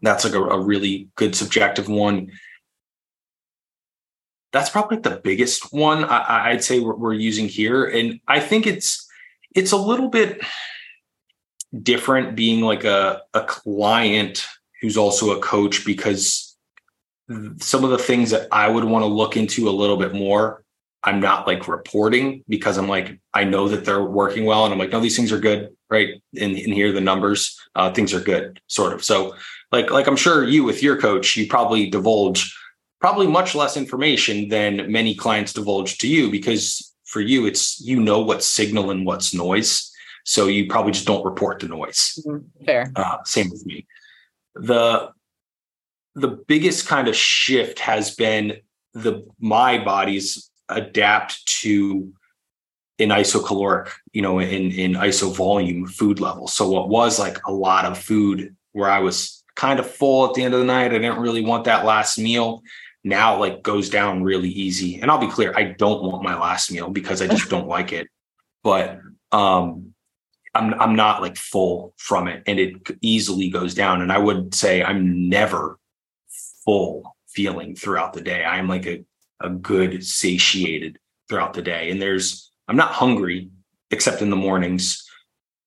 [0.03, 2.33] that's like a, a really good subjective one.
[4.53, 8.66] That's probably the biggest one I, would say we're, we're using here, and I think
[8.66, 9.07] it's
[9.55, 10.40] it's a little bit
[11.83, 14.47] different being like a a client
[14.81, 16.56] who's also a coach because
[17.59, 20.65] some of the things that I would want to look into a little bit more
[21.07, 24.65] I'm not like reporting because I'm like, I know that they're working well.
[24.65, 26.21] And I'm like, no, these things are good, right?
[26.39, 29.05] And, and here the numbers, uh, things are good, sort of.
[29.05, 29.35] So
[29.71, 32.53] like, like I'm sure you with your coach, you probably divulge
[33.01, 38.01] probably much less information than many clients divulge to you because for you, it's you
[38.01, 39.93] know what's signal and what's noise.
[40.25, 42.19] So you probably just don't report the noise.
[42.27, 42.65] Mm-hmm.
[42.65, 42.91] Fair.
[42.97, 43.87] Uh, same with me.
[44.57, 45.12] The
[46.16, 48.57] the biggest kind of shift has been
[48.94, 52.12] the my body's adapt to
[52.98, 56.55] in isocaloric, you know, in in iso volume food levels.
[56.55, 60.35] So what was like a lot of food where I was kind of full at
[60.35, 62.62] the end of the night, I didn't really want that last meal.
[63.05, 64.98] Now like goes down really easy.
[65.00, 67.92] And I'll be clear, I don't want my last meal because I just don't like
[67.92, 68.09] it.
[68.64, 69.00] But
[69.33, 69.92] um
[70.55, 74.00] I'm I'm not like full from it and it easily goes down.
[74.00, 75.79] And I would say I'm never
[76.66, 78.44] full feeling throughout the day.
[78.44, 79.05] I'm like a
[79.40, 80.98] a good satiated
[81.29, 81.90] throughout the day.
[81.90, 83.50] And there's I'm not hungry
[83.90, 85.09] except in the mornings,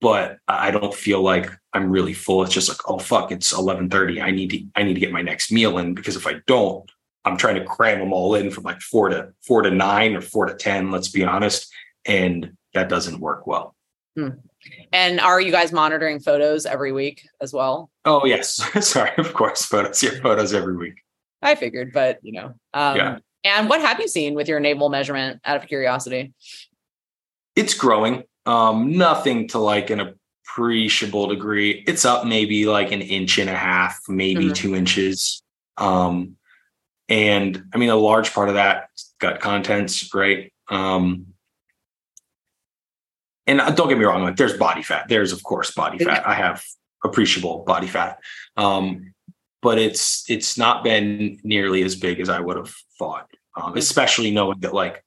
[0.01, 2.43] but I don't feel like I'm really full.
[2.43, 4.21] It's just like, oh fuck, it's 11:30.
[4.21, 6.89] I need to I need to get my next meal in because if I don't,
[7.25, 10.21] I'm trying to cram them all in from like 4 to 4 to 9 or
[10.21, 11.71] 4 to 10, let's be honest,
[12.05, 13.75] and that doesn't work well.
[14.15, 14.29] Hmm.
[14.91, 17.89] And are you guys monitoring photos every week as well?
[18.05, 18.55] Oh yes,
[18.87, 20.01] sorry, of course, photos.
[20.03, 20.95] Yeah, photos every week.
[21.41, 23.17] I figured, but you know, um, yeah.
[23.43, 26.33] And what have you seen with your navel measurement out of curiosity?
[27.55, 28.23] It's growing.
[28.45, 31.83] Um, nothing to like an appreciable degree.
[31.87, 34.53] It's up maybe like an inch and a half, maybe mm-hmm.
[34.53, 35.41] two inches.
[35.77, 36.35] Um,
[37.07, 40.51] and I mean, a large part of that gut contents, right?
[40.67, 41.28] Um,
[43.49, 45.07] and uh, don't get me wrong, like there's body fat.
[45.09, 46.25] There's of course body fat.
[46.27, 46.63] I have
[47.03, 48.19] appreciable body fat.
[48.55, 49.13] Um,
[49.61, 53.29] but it's it's not been nearly as big as I would have thought.
[53.59, 55.03] Um, especially knowing that like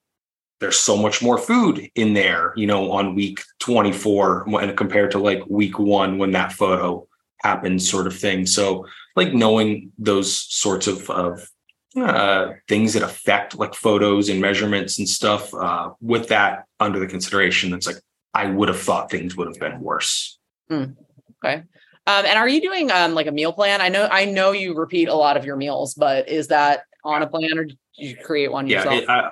[0.61, 5.19] there's so much more food in there, you know, on week 24 when compared to
[5.19, 7.07] like week one when that photo
[7.39, 8.45] happens, sort of thing.
[8.45, 11.49] So like knowing those sorts of of
[11.97, 17.07] uh, things that affect like photos and measurements and stuff uh, with that under the
[17.07, 18.01] consideration, it's like
[18.35, 20.39] I would have thought things would have been worse.
[20.71, 20.97] Mm,
[21.45, 21.63] okay.
[22.07, 23.81] Um, and are you doing um, like a meal plan?
[23.81, 27.23] I know I know you repeat a lot of your meals, but is that on
[27.23, 29.03] a plan or did you create one yeah, yourself?
[29.03, 29.31] It, I,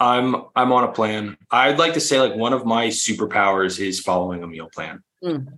[0.00, 1.36] I'm I'm on a plan.
[1.50, 5.02] I'd like to say like one of my superpowers is following a meal plan.
[5.22, 5.48] Mm.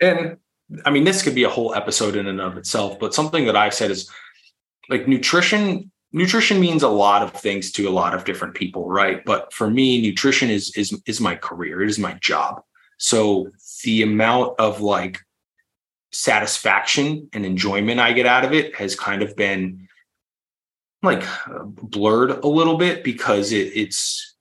[0.00, 0.36] And
[0.84, 3.56] I mean, this could be a whole episode in and of itself, but something that
[3.56, 4.10] I've said is
[4.88, 9.22] like nutrition nutrition means a lot of things to a lot of different people right?
[9.24, 11.82] But for me nutrition is is is my career.
[11.82, 12.62] It is my job.
[12.98, 13.50] So
[13.84, 15.20] the amount of like
[16.12, 19.88] satisfaction and enjoyment I get out of it has kind of been
[21.02, 21.22] like
[21.66, 24.35] blurred a little bit because it, it's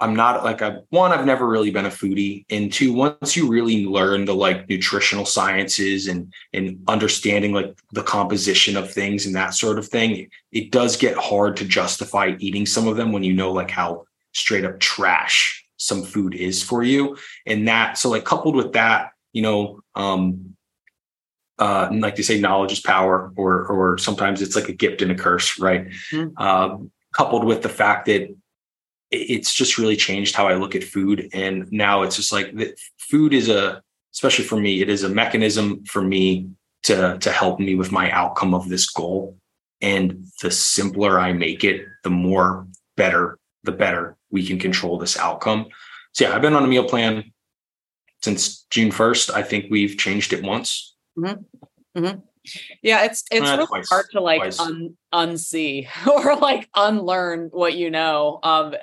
[0.00, 2.46] I'm not like one, I've never really been a foodie.
[2.48, 8.02] And two, once you really learn the like nutritional sciences and and understanding like the
[8.02, 12.34] composition of things and that sort of thing, it, it does get hard to justify
[12.38, 16.62] eating some of them when you know like how straight up trash some food is
[16.62, 17.16] for you.
[17.46, 20.56] And that so like coupled with that, you know, um,
[21.58, 25.12] uh, like they say, knowledge is power, or or sometimes it's like a gift and
[25.12, 25.88] a curse, right?
[26.10, 26.42] Mm-hmm.
[26.42, 28.34] Um, coupled with the fact that
[29.10, 32.78] it's just really changed how I look at food, and now it's just like that.
[32.98, 33.82] Food is a,
[34.14, 36.50] especially for me, it is a mechanism for me
[36.84, 39.36] to to help me with my outcome of this goal.
[39.82, 45.18] And the simpler I make it, the more better, the better we can control this
[45.18, 45.66] outcome.
[46.12, 47.32] So yeah, I've been on a meal plan
[48.22, 49.32] since June 1st.
[49.32, 50.96] I think we've changed it once.
[51.18, 51.98] Mm-hmm.
[51.98, 52.20] Mm-hmm.
[52.82, 57.74] Yeah, it's it's uh, really twice, hard to like un, unsee or like unlearn what
[57.74, 58.40] you know.
[58.42, 58.74] Um,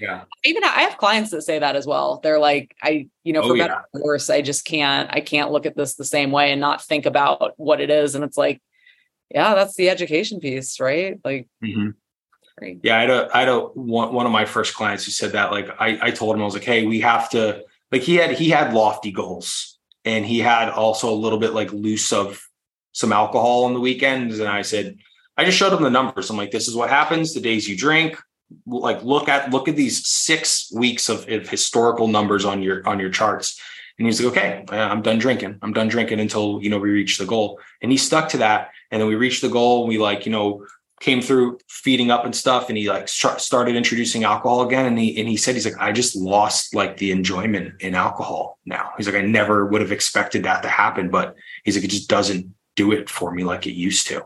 [0.00, 0.24] yeah.
[0.44, 2.20] Even I have clients that say that as well.
[2.22, 4.00] They're like, I, you know, for oh, better yeah.
[4.00, 6.82] or worse, I just can't, I can't look at this the same way and not
[6.82, 8.16] think about what it is.
[8.16, 8.60] And it's like,
[9.30, 11.20] yeah, that's the education piece, right?
[11.24, 11.90] Like, mm-hmm.
[12.58, 12.80] Great.
[12.82, 15.32] Yeah, I had a I had a one, one of my first clients who said
[15.32, 15.50] that.
[15.52, 18.32] Like I, I told him I was like, hey, we have to like he had
[18.32, 22.46] he had lofty goals and he had also a little bit like loose of
[22.92, 24.38] some alcohol on the weekends.
[24.38, 24.96] And I said,
[25.36, 26.30] I just showed him the numbers.
[26.30, 28.18] I'm like, this is what happens the days you drink.
[28.66, 33.00] Like look at look at these six weeks of, of historical numbers on your on
[33.00, 33.58] your charts.
[33.98, 35.58] And he's like, okay, I'm done drinking.
[35.62, 37.60] I'm done drinking until you know we reach the goal.
[37.80, 38.70] And he stuck to that.
[38.90, 39.82] And then we reached the goal.
[39.82, 40.66] And We like you know
[41.00, 45.18] came through feeding up and stuff and he like started introducing alcohol again and he
[45.18, 48.92] and he said he's like I just lost like the enjoyment in alcohol now.
[48.96, 52.08] He's like I never would have expected that to happen but he's like it just
[52.08, 54.22] doesn't do it for me like it used to.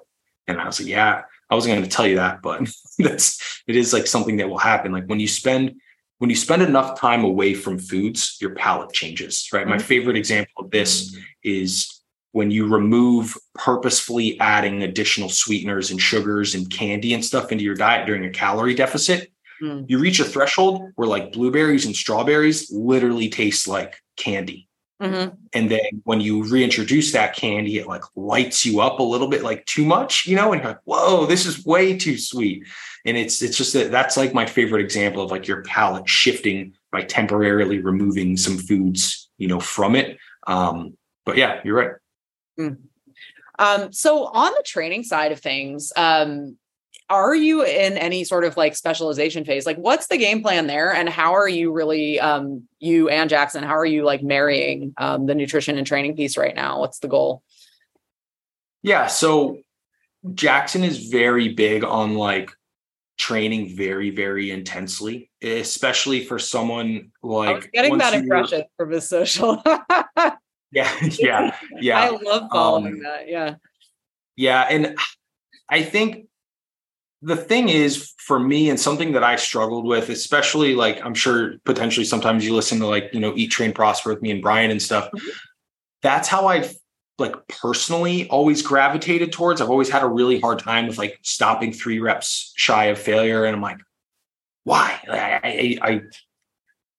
[0.47, 3.77] And I was like yeah, I wasn't going to tell you that but that's it
[3.77, 5.81] is like something that will happen like when you spend
[6.19, 9.63] when you spend enough time away from foods your palate changes, right?
[9.63, 9.71] Mm-hmm.
[9.71, 11.97] My favorite example of this is
[12.33, 17.75] when you remove purposefully adding additional sweeteners and sugars and candy and stuff into your
[17.75, 19.33] diet during a calorie deficit,
[19.63, 19.87] mm.
[19.89, 24.69] you reach a threshold where like blueberries and strawberries literally taste like candy.
[25.03, 25.35] Mm-hmm.
[25.53, 29.43] And then when you reintroduce that candy, it like lights you up a little bit,
[29.43, 32.67] like too much, you know, and you're like, whoa, this is way too sweet.
[33.05, 36.75] And it's it's just that that's like my favorite example of like your palate shifting
[36.91, 40.19] by temporarily removing some foods, you know, from it.
[40.47, 41.93] Um, but yeah, you're right.
[42.59, 42.79] Mm.
[43.59, 46.57] Um, so on the training side of things, um,
[47.09, 49.67] are you in any sort of like specialization phase?
[49.67, 53.63] Like what's the game plan there and how are you really um you and Jackson,
[53.63, 56.81] how are you like marrying um the nutrition and training piece right now?
[56.81, 57.43] What's the goal?
[58.83, 59.59] Yeah, so
[60.35, 62.51] Jackson is very big on like
[63.19, 69.63] training very very intensely especially for someone like getting that impression from his social
[70.73, 72.01] Yeah, yeah, yeah.
[72.01, 73.29] I love following um, that.
[73.29, 73.55] Yeah.
[74.37, 74.63] Yeah.
[74.63, 74.99] And
[75.71, 76.27] I think
[77.23, 81.55] the thing is for me and something that I struggled with, especially like I'm sure
[81.65, 84.71] potentially sometimes you listen to like, you know, Eat Train Prosper with me and Brian
[84.71, 85.07] and stuff.
[85.07, 85.29] Mm-hmm.
[86.03, 86.75] That's how I've
[87.19, 89.61] like personally always gravitated towards.
[89.61, 93.45] I've always had a really hard time with like stopping three reps shy of failure.
[93.45, 93.79] And I'm like,
[94.65, 95.01] why?
[95.09, 96.01] I I I,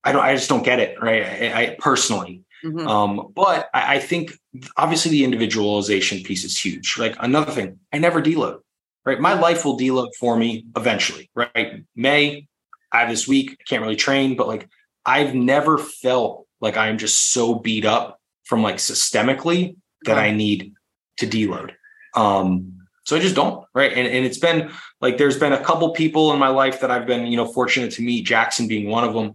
[0.04, 1.02] I don't I just don't get it.
[1.02, 1.24] Right.
[1.24, 2.44] I, I personally.
[2.64, 2.88] Mm-hmm.
[2.88, 4.34] Um, but I, I, think
[4.78, 6.98] obviously the individualization piece is huge.
[6.98, 8.62] Like another thing, I never deload,
[9.08, 9.22] right?
[9.22, 11.84] My life will deload for me eventually, right?
[11.96, 12.46] May,
[12.92, 14.68] I have this week, I can't really train, but like
[15.06, 20.74] I've never felt like I'm just so beat up from like systemically that I need
[21.20, 21.72] to deload.
[22.16, 22.74] Um,
[23.06, 23.94] so I just don't, right?
[23.94, 27.08] And, and it's been like there's been a couple people in my life that I've
[27.08, 29.34] been, you know, fortunate to meet, Jackson being one of them,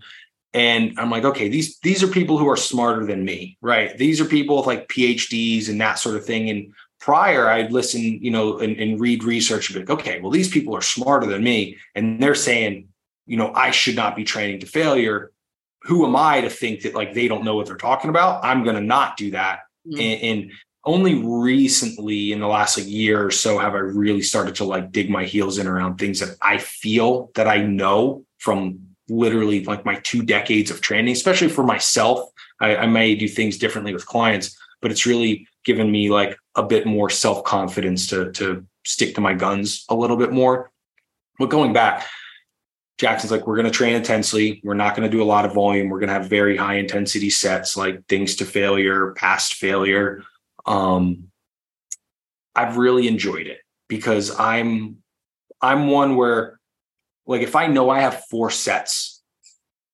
[0.55, 4.21] and i'm like okay these these are people who are smarter than me right these
[4.21, 8.31] are people with like phds and that sort of thing and prior i'd listen you
[8.31, 11.43] know and, and read research and be like okay well these people are smarter than
[11.43, 12.89] me and they're saying
[13.27, 15.33] you know i should not be training to failure
[15.83, 18.63] who am i to think that like they don't know what they're talking about i'm
[18.63, 20.01] going to not do that mm-hmm.
[20.01, 20.53] and, and
[20.85, 24.91] only recently in the last like year or so have i really started to like
[24.91, 29.85] dig my heels in around things that i feel that i know from literally like
[29.85, 32.29] my two decades of training, especially for myself.
[32.61, 36.63] I, I may do things differently with clients, but it's really given me like a
[36.63, 40.71] bit more self confidence to to stick to my guns a little bit more.
[41.39, 42.07] But going back,
[42.99, 44.61] Jackson's like, we're going to train intensely.
[44.63, 45.89] We're not going to do a lot of volume.
[45.89, 50.23] We're going to have very high intensity sets, like things to failure, past failure.
[50.67, 51.29] Um,
[52.55, 54.99] I've really enjoyed it because I'm
[55.61, 56.59] I'm one where
[57.27, 59.23] like if I know I have four sets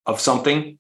[0.07, 0.78] of something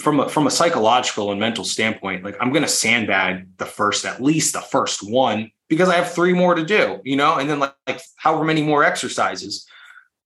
[0.00, 4.04] from a, from a psychological and mental standpoint, like I'm going to sandbag the first,
[4.04, 7.48] at least the first one, because I have three more to do, you know, and
[7.48, 9.66] then like, like however many more exercises.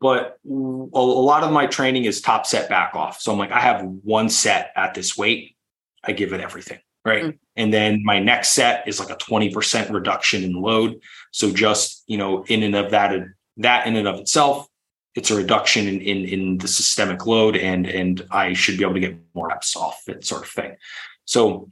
[0.01, 3.21] But a, a lot of my training is top set back off.
[3.21, 5.57] So I'm like, I have one set at this weight,
[6.03, 6.81] I give it everything.
[7.05, 7.25] Right.
[7.25, 7.37] Mm-hmm.
[7.57, 11.01] And then my next set is like a 20% reduction in load.
[11.33, 13.13] So just, you know, in and of that,
[13.59, 14.69] that in and of itself
[15.15, 18.95] it's a reduction in, in, in the systemic load and and I should be able
[18.95, 20.77] to get more reps off it sort of thing.
[21.25, 21.69] So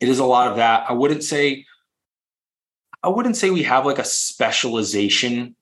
[0.00, 0.84] it is a lot of that.
[0.88, 1.64] I wouldn't say
[3.04, 5.56] I wouldn't say we have like a specialization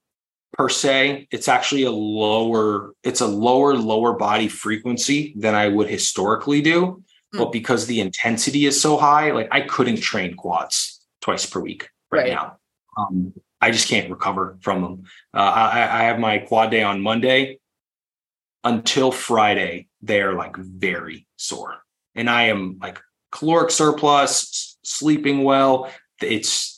[0.53, 1.27] per se.
[1.33, 7.03] It's actually a lower, it's a lower, lower body frequency than I would historically do.
[7.35, 7.39] Mm.
[7.39, 11.89] But because the intensity is so high, like I couldn't train quads twice per week
[12.13, 12.33] right, right.
[12.33, 12.59] now.
[12.97, 13.33] Um,
[13.63, 15.05] I just can't recover from them.
[15.33, 17.59] Uh, I, I have my quad day on Monday.
[18.65, 21.79] Until Friday, they're like very sore,
[22.15, 23.01] and I am like
[23.33, 25.91] caloric surplus, sleeping well.
[26.21, 26.73] It's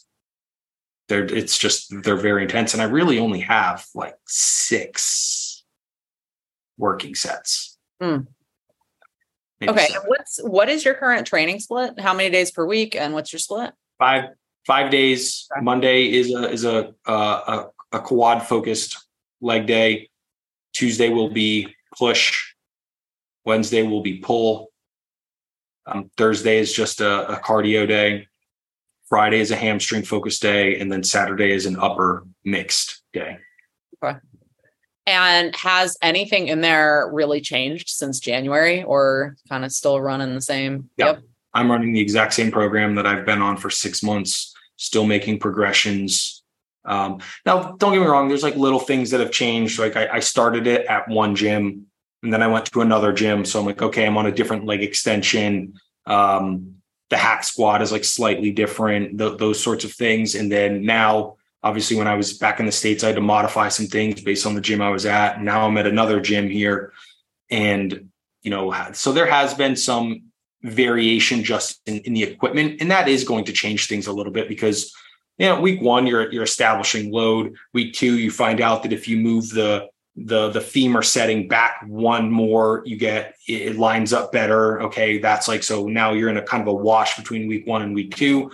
[1.08, 5.64] they're it's just they're very intense and i really only have like six
[6.78, 8.26] working sets mm.
[9.62, 10.08] okay seven.
[10.08, 13.40] what's what is your current training split how many days per week and what's your
[13.40, 14.30] split five
[14.66, 19.06] five days monday is a is a, a a quad focused
[19.40, 20.08] leg day
[20.72, 22.54] tuesday will be push
[23.44, 24.70] wednesday will be pull
[25.86, 28.26] um, thursday is just a, a cardio day
[29.08, 33.38] Friday is a hamstring focused day, and then Saturday is an upper mixed day.
[34.02, 34.18] Okay.
[35.06, 40.40] And has anything in there really changed since January or kind of still running the
[40.40, 40.88] same?
[40.96, 41.06] Yeah.
[41.06, 41.22] Yep.
[41.52, 45.38] I'm running the exact same program that I've been on for six months, still making
[45.38, 46.42] progressions.
[46.84, 49.78] Um, now, don't get me wrong, there's like little things that have changed.
[49.78, 51.86] Like I, I started it at one gym
[52.22, 53.44] and then I went to another gym.
[53.44, 55.74] So I'm like, okay, I'm on a different leg extension.
[56.06, 56.76] Um,
[57.10, 60.34] the hack squat is like slightly different, th- those sorts of things.
[60.34, 63.68] And then now, obviously, when I was back in the States, I had to modify
[63.68, 65.42] some things based on the gym I was at.
[65.42, 66.92] Now I'm at another gym here.
[67.50, 68.08] And,
[68.42, 70.24] you know, so there has been some
[70.64, 72.80] variation just in, in the equipment.
[72.80, 74.92] And that is going to change things a little bit because,
[75.38, 77.54] you know, week one, you're you're establishing load.
[77.72, 81.82] Week two, you find out that if you move the the the femur setting back
[81.88, 86.36] one more you get it lines up better okay that's like so now you're in
[86.36, 88.48] a kind of a wash between week one and week two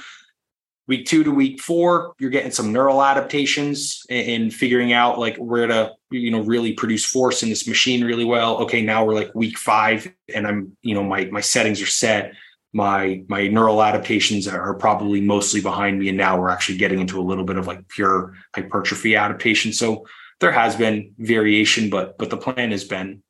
[0.91, 5.67] week two to week four you're getting some neural adaptations and figuring out like where
[5.67, 9.35] to you know really produce force in this machine really well okay now we're like
[9.35, 12.35] week five and i'm you know my my settings are set
[12.73, 17.19] my my neural adaptations are probably mostly behind me and now we're actually getting into
[17.19, 20.05] a little bit of like pure hypertrophy adaptation so
[20.41, 23.23] there has been variation, but but the plan has been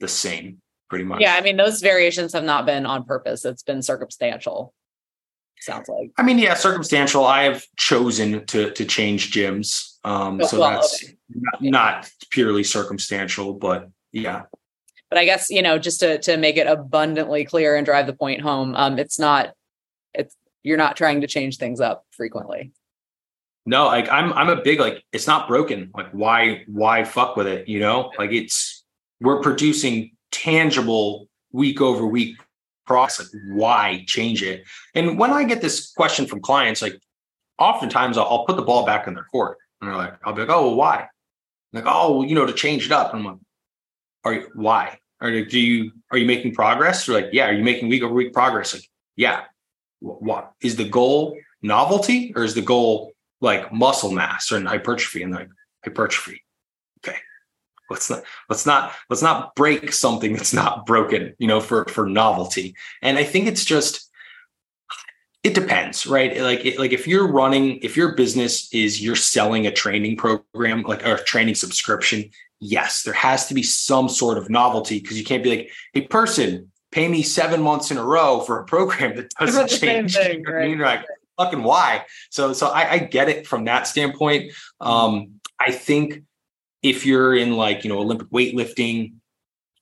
[0.00, 0.60] the same
[0.90, 1.20] pretty much.
[1.20, 3.44] Yeah, I mean those variations have not been on purpose.
[3.44, 4.74] It's been circumstantial.
[5.60, 6.12] Sounds like.
[6.16, 7.24] I mean, yeah, circumstantial.
[7.24, 9.96] I have chosen to to change gyms.
[10.04, 11.16] Um, oh, so well, that's okay.
[11.34, 14.42] not, not purely circumstantial, but yeah.
[15.10, 18.12] But I guess, you know, just to to make it abundantly clear and drive the
[18.12, 19.54] point home, um, it's not
[20.14, 22.72] it's you're not trying to change things up frequently.
[23.64, 25.90] No, like I'm I'm a big like it's not broken.
[25.94, 28.12] Like why why fuck with it, you know?
[28.18, 28.84] Like it's
[29.20, 32.36] we're producing tangible week over week
[32.86, 33.32] process.
[33.32, 34.64] Like why change it?
[34.94, 36.98] And when I get this question from clients, like
[37.58, 39.58] oftentimes I'll, I'll put the ball back in their court.
[39.80, 41.08] And they're like, I'll be like, oh, well, why?
[41.72, 43.12] Like, oh, well, you know, to change it up.
[43.12, 43.40] And I'm like,
[44.24, 44.98] are you why?
[45.20, 47.06] Or do you are you making progress?
[47.06, 48.74] They're like, yeah, are you making week over week progress?
[48.74, 48.84] Like,
[49.16, 49.44] yeah.
[50.00, 55.32] What is the goal novelty or is the goal like muscle mass or hypertrophy and
[55.32, 55.48] like
[55.84, 56.42] hypertrophy.
[57.90, 62.06] Let's not let's not let's not break something that's not broken, you know, for for
[62.06, 62.74] novelty.
[63.02, 64.10] And I think it's just
[65.46, 66.40] it depends, right?
[66.40, 70.82] Like it, like if you're running, if your business is you're selling a training program,
[70.82, 75.24] like a training subscription, yes, there has to be some sort of novelty because you
[75.24, 79.14] can't be like, hey, person, pay me seven months in a row for a program
[79.14, 80.16] that doesn't change.
[80.16, 80.76] Thing, right?
[80.76, 81.06] Like,
[81.36, 82.06] fucking why?
[82.30, 84.52] So so I, I get it from that standpoint.
[84.80, 86.22] Um, I think
[86.82, 89.14] if you're in like you know Olympic weightlifting,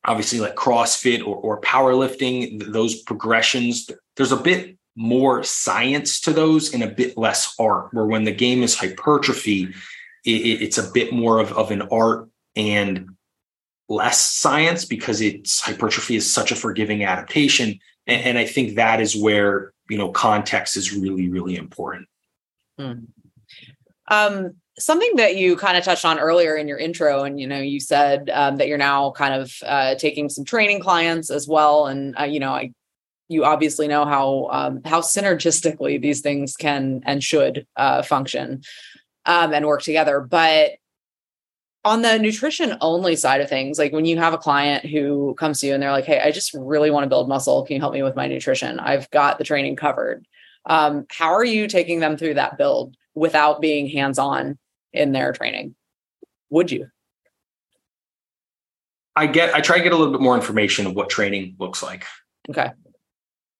[0.05, 6.73] obviously like CrossFit or, or powerlifting, those progressions, there's a bit more science to those
[6.73, 7.93] and a bit less art.
[7.93, 9.75] Where when the game is hypertrophy,
[10.25, 13.11] it, it's a bit more of, of an art and
[13.89, 17.79] less science because it's hypertrophy is such a forgiving adaptation.
[18.07, 22.09] And, and I think that is where you know context is really really important
[22.79, 22.93] hmm.
[24.09, 27.61] um, something that you kind of touched on earlier in your intro and you know
[27.61, 31.87] you said um, that you're now kind of uh, taking some training clients as well
[31.87, 32.72] and uh, you know i
[33.29, 38.62] you obviously know how um, how synergistically these things can and should uh, function
[39.27, 40.72] um, and work together but
[41.85, 45.61] on the nutrition only side of things, like when you have a client who comes
[45.61, 47.62] to you and they're like, Hey, I just really want to build muscle.
[47.64, 48.81] Can you help me with my nutrition?
[48.81, 50.27] I've got the training covered.
[50.64, 54.59] Um, how are you taking them through that build without being hands on
[54.95, 55.75] in their training?
[56.51, 56.89] Would you?
[59.17, 61.83] I get, I try to get a little bit more information of what training looks
[61.83, 62.05] like.
[62.49, 62.71] Okay.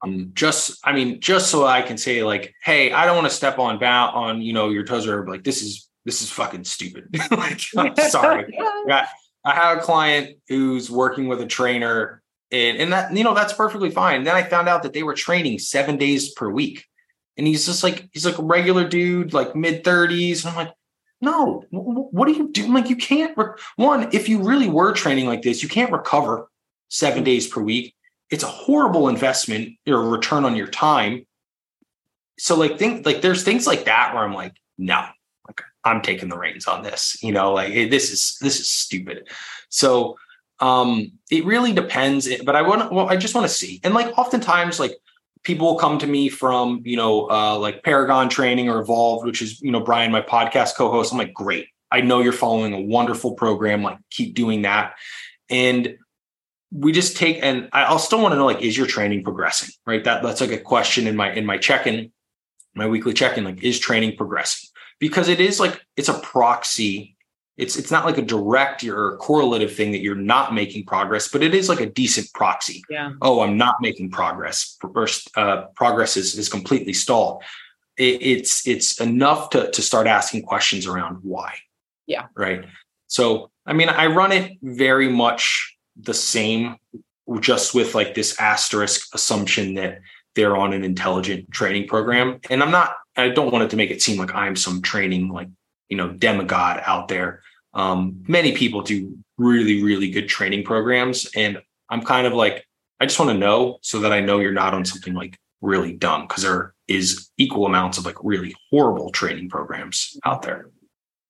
[0.03, 3.35] Um, just, I mean, just so I can say like, Hey, I don't want to
[3.35, 6.65] step on bound on, you know, your toes or like, this is this is fucking
[6.65, 7.09] stupid.
[7.31, 8.55] like, I'm sorry.
[8.91, 9.07] I,
[9.45, 13.53] I have a client who's working with a trainer and, and that, you know, that's
[13.53, 14.19] perfectly fine.
[14.19, 16.85] And then I found out that they were training seven days per week.
[17.37, 20.45] And he's just like, he's like a regular dude, like mid 30s.
[20.45, 20.75] And I'm like,
[21.25, 22.73] no, what are you doing?
[22.73, 26.49] Like, you can't, re- one, if you really were training like this, you can't recover
[26.89, 27.95] seven days per week.
[28.31, 31.27] It's a horrible investment or return on your time.
[32.39, 35.05] So, like, think like there's things like that where I'm like, no,
[35.47, 37.23] like I'm taking the reins on this.
[37.23, 39.29] You know, like this is this is stupid.
[39.69, 40.17] So
[40.61, 42.29] um it really depends.
[42.45, 43.81] But I want well, I just want to see.
[43.85, 44.97] And like oftentimes, like
[45.45, 49.43] people will come to me from you know uh like Paragon Training or Evolved, which
[49.43, 51.13] is you know Brian, my podcast co-host.
[51.13, 51.69] I'm like, great.
[51.91, 53.83] I know you're following a wonderful program.
[53.83, 54.95] Like, keep doing that.
[55.49, 55.97] And
[56.73, 59.71] we just take and I'll still want to know like, is your training progressing?
[59.87, 60.03] Right.
[60.03, 62.11] That that's like a question in my in my check-in,
[62.75, 64.71] my weekly check-in, like, is training progressing?
[64.99, 67.14] because it is like it's a proxy
[67.57, 71.43] it's it's not like a direct or correlative thing that you're not making progress but
[71.43, 72.83] it is like a decent proxy.
[72.89, 73.13] Yeah.
[73.23, 74.77] Oh i'm not making progress.
[74.93, 77.43] First uh, progress is is completely stalled.
[77.97, 81.55] It, it's it's enough to to start asking questions around why.
[82.07, 82.27] Yeah.
[82.37, 82.65] Right?
[83.07, 86.77] So i mean i run it very much the same
[87.41, 90.01] just with like this asterisk assumption that
[90.35, 92.41] they're on an intelligent training program.
[92.51, 95.29] And I'm not, I don't want it to make it seem like I'm some training,
[95.29, 95.49] like,
[95.89, 97.43] you know, demigod out there.
[97.73, 101.29] Um, many people do really, really good training programs.
[101.35, 101.61] And
[101.91, 102.67] I'm kind of like,
[103.01, 105.93] I just want to know so that I know you're not on something like really
[105.93, 110.71] dumb because there is equal amounts of like really horrible training programs out there.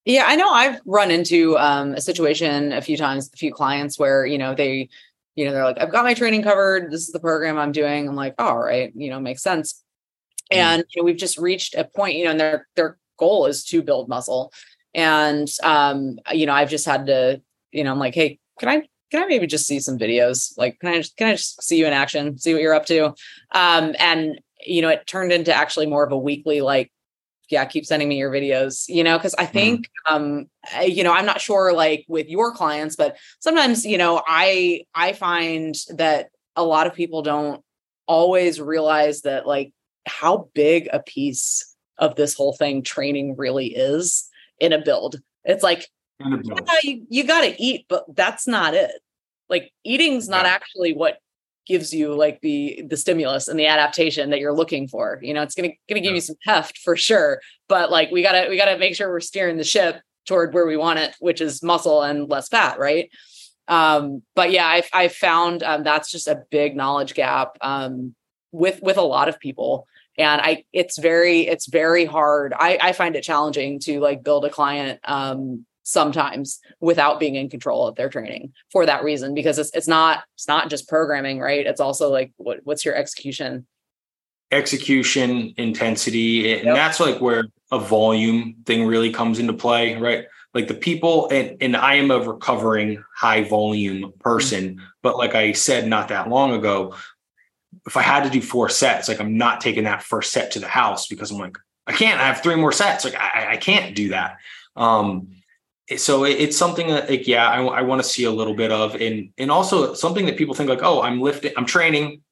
[0.04, 3.98] Yeah, I know I've run into um, a situation a few times, a few clients
[3.98, 4.90] where, you know, they
[5.36, 6.90] you know, they're like, I've got my training covered.
[6.90, 8.08] This is the program I'm doing.
[8.08, 9.82] I'm like, oh, all right, you know, makes sense.
[10.52, 10.60] Mm-hmm.
[10.60, 13.64] And you know, we've just reached a point, you know, and their their goal is
[13.64, 14.52] to build muscle.
[14.94, 17.40] And um, you know, I've just had to,
[17.72, 20.56] you know, I'm like, hey, can I can I maybe just see some videos?
[20.56, 22.86] Like, can I just can I just see you in action, see what you're up
[22.86, 23.14] to?
[23.52, 26.90] Um, and you know, it turned into actually more of a weekly like
[27.50, 29.52] yeah keep sending me your videos you know because i mm-hmm.
[29.52, 30.14] think mm.
[30.14, 30.46] um
[30.86, 35.12] you know i'm not sure like with your clients but sometimes you know i i
[35.12, 37.62] find that a lot of people don't
[38.06, 39.72] always realize that like
[40.06, 44.28] how big a piece of this whole thing training really is
[44.60, 45.20] in a build.
[45.44, 45.88] It's like
[46.20, 46.36] yeah,
[46.82, 48.92] you, you got to eat but that's not it.
[49.48, 50.52] Like eating's not yeah.
[50.52, 51.18] actually what
[51.66, 55.42] gives you like the the stimulus and the adaptation that you're looking for you know?
[55.42, 56.16] It's gonna gonna give yeah.
[56.16, 59.56] you some heft for sure but like we gotta we gotta make sure we're steering
[59.56, 63.10] the ship toward where we want it which is muscle and less fat right?
[63.66, 68.14] Um but yeah i've i found um, that's just a big knowledge gap um
[68.52, 69.86] with with a lot of people
[70.18, 74.44] and i it's very it's very hard i i find it challenging to like build
[74.44, 79.58] a client um sometimes without being in control of their training for that reason because
[79.58, 83.66] it's it's not it's not just programming right it's also like what what's your execution
[84.50, 86.74] execution intensity and yep.
[86.74, 91.56] that's like where a volume thing really comes into play right like the people and
[91.60, 94.84] and I am a recovering high volume person mm-hmm.
[95.02, 96.94] but like I said not that long ago
[97.86, 100.60] if I had to do four sets like I'm not taking that first set to
[100.60, 101.56] the house because I'm like
[101.86, 103.04] I can't I have three more sets.
[103.04, 104.36] Like I I can't do that.
[104.76, 105.28] Um
[105.96, 108.94] so it's something that like yeah i, I want to see a little bit of
[108.94, 112.22] and and also something that people think like oh i'm lifting i'm training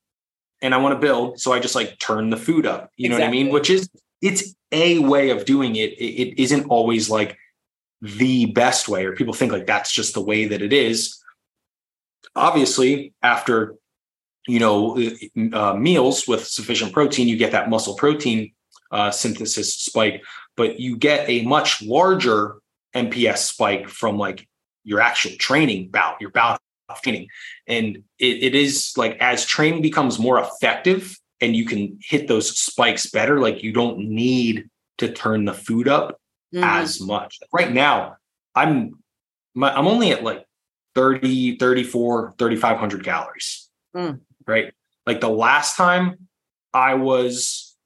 [0.63, 3.15] and i want to build so i just like turn the food up you know
[3.15, 3.51] what i mean?
[3.51, 3.91] Which is
[4.23, 5.93] it's a way of doing it.
[5.99, 7.37] it it isn't always like
[8.01, 11.19] the best way or people think like that's just the way that it is.
[12.35, 13.75] Obviously after
[14.47, 14.99] you know
[15.53, 18.53] uh, meals with sufficient protein you get that muscle protein
[18.91, 20.23] uh, synthesis spike
[20.57, 22.57] but you get a much larger
[22.95, 24.47] MPS spike from like
[24.85, 27.29] your actual training bout, your bout of training.
[27.67, 32.59] And it, it is like as training becomes more effective and you can hit those
[32.59, 34.69] spikes better, like you don't need
[34.99, 36.21] to turn the food up
[36.55, 36.65] mm-hmm.
[36.65, 37.39] as much.
[37.53, 38.17] Right now,
[38.55, 38.99] I'm
[39.55, 40.45] my, I'm only at like
[40.95, 43.69] 30, 34, 3500 calories.
[43.97, 44.21] Mm.
[44.47, 44.73] Right.
[45.07, 46.29] Like the last time
[46.73, 47.77] I was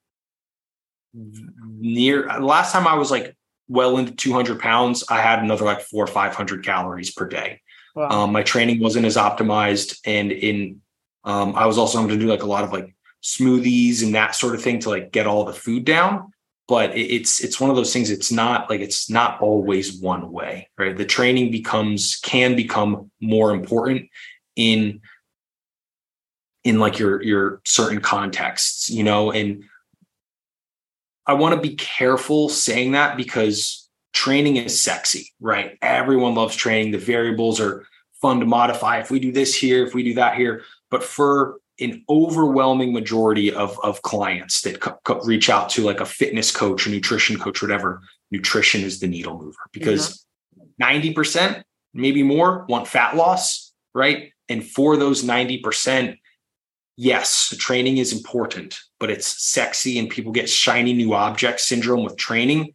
[1.15, 3.35] near last time I was like
[3.69, 7.61] well into 200 pounds, I had another like four or 500 calories per day.
[7.95, 8.09] Wow.
[8.11, 9.99] Um, my training wasn't as optimized.
[10.05, 10.83] And in,
[11.25, 14.35] um, I was also having to do like a lot of like smoothies and that
[14.35, 16.33] sort of thing to like get all the food down.
[16.69, 18.11] But it, it's, it's one of those things.
[18.11, 20.97] It's not like, it's not always one way, right?
[20.97, 24.11] The training becomes, can become more important
[24.55, 25.01] in,
[26.67, 29.63] in like your, your certain contexts, you know, and
[31.25, 35.79] I want to be careful saying that because training is sexy, right?
[35.81, 36.91] Everyone loves training.
[36.91, 37.87] The variables are
[38.21, 38.99] fun to modify.
[38.99, 43.55] If we do this here, if we do that here, but for an overwhelming majority
[43.55, 47.39] of, of clients that co- co- reach out to like a fitness coach or nutrition
[47.39, 48.03] coach, whatever,
[48.33, 50.27] nutrition is the needle mover because
[50.81, 51.11] mm-hmm.
[51.13, 51.63] 90%,
[51.95, 54.33] maybe more, want fat loss, right?
[54.49, 56.19] And for those 90%,
[56.97, 62.17] yes, training is important, but it's sexy and people get shiny new object syndrome with
[62.17, 62.75] training.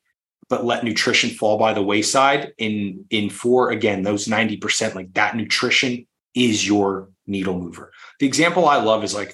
[0.50, 5.34] but let nutrition fall by the wayside in in for again those 90% like that
[5.36, 6.06] nutrition
[6.36, 9.34] is your needle mover the example i love is like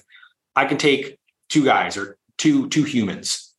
[0.54, 1.18] i can take
[1.48, 3.52] two guys or two two humans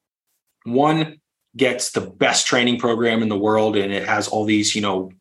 [0.63, 1.19] one
[1.57, 5.11] gets the best training program in the world and it has all these you know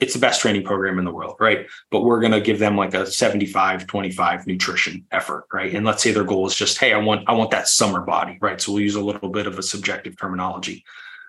[0.00, 1.66] it's the best training program in the world, right?
[1.90, 5.74] But we're going to give them like a 75 25 nutrition effort, right?
[5.74, 8.38] And let's say their goal is just, hey, I want I want that summer body,
[8.40, 8.60] right?
[8.60, 10.84] So we'll use a little bit of a subjective terminology.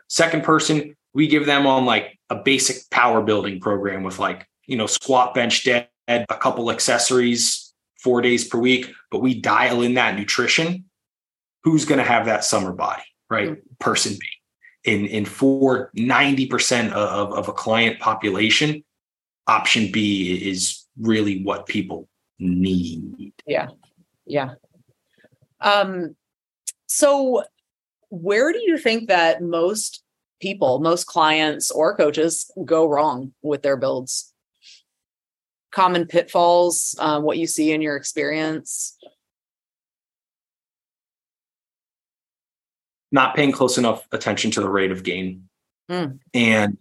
[0.08, 4.78] Second person, we give them on like a basic power building program with like, you
[4.78, 9.96] know, squat, bench, dead, a couple accessories, 4 days per week, but we dial in
[9.96, 10.86] that nutrition.
[11.64, 13.50] Who's going to have that summer body, right?
[13.50, 13.76] Mm-hmm.
[13.80, 14.26] Person B
[14.84, 18.84] in in for 90% of, of a client population
[19.48, 22.08] option b is really what people
[22.40, 23.34] need.
[23.46, 23.68] Yeah.
[24.26, 24.52] Yeah.
[25.60, 26.16] Um
[26.88, 27.44] so
[28.10, 30.04] where do you think that most
[30.40, 34.34] people most clients or coaches go wrong with their builds?
[35.72, 38.98] Common pitfalls um, what you see in your experience
[43.12, 45.50] not paying close enough attention to the rate of gain.
[45.90, 46.20] Mm.
[46.36, 46.78] and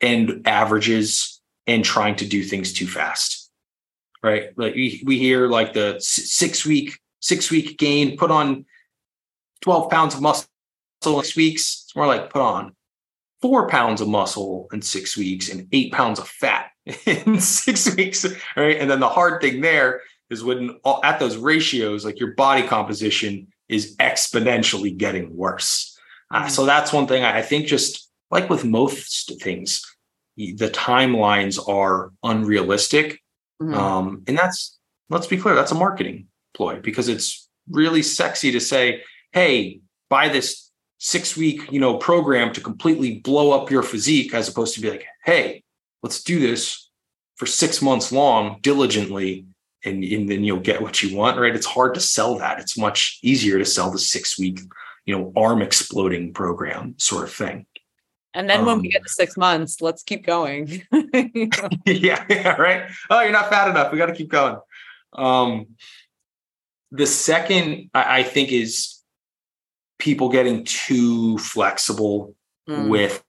[0.00, 3.50] and averages and trying to do things too fast.
[4.20, 4.50] Right?
[4.56, 8.64] Like we, we hear like the six week six week gain put on
[9.62, 10.48] 12 pounds of muscle
[11.06, 11.84] in six weeks.
[11.84, 12.74] It's more like put on
[13.40, 16.70] four pounds of muscle in six weeks and eight pounds of fat
[17.06, 18.26] in six weeks
[18.56, 18.78] right?
[18.78, 23.46] And then the hard thing there is when at those ratios like your body composition
[23.68, 25.98] is exponentially getting worse.
[26.30, 26.48] Uh, mm-hmm.
[26.48, 29.84] so that's one thing I think just like with most things,
[30.36, 33.20] the timelines are unrealistic.
[33.62, 33.74] Mm-hmm.
[33.74, 34.78] Um, and that's,
[35.10, 39.02] let's be clear, that's a marketing ploy because it's really sexy to say,
[39.32, 44.48] hey, buy this six week, you know, program to completely blow up your physique, as
[44.48, 45.62] opposed to be like, hey,
[46.02, 46.90] let's do this
[47.36, 49.46] for six months long diligently
[49.84, 51.54] and, and then you'll get what you want, right?
[51.54, 52.58] It's hard to sell that.
[52.58, 54.60] It's much easier to sell the six week,
[55.04, 57.66] you know, arm exploding program sort of thing.
[58.34, 60.82] And then um, when we get to six months, let's keep going.
[61.86, 62.90] yeah, yeah, right.
[63.10, 63.92] Oh, you're not fat enough.
[63.92, 64.56] We got to keep going.
[65.12, 65.66] Um,
[66.90, 69.02] the second, I, I think, is
[69.98, 72.34] people getting too flexible
[72.68, 72.88] mm.
[72.88, 73.22] with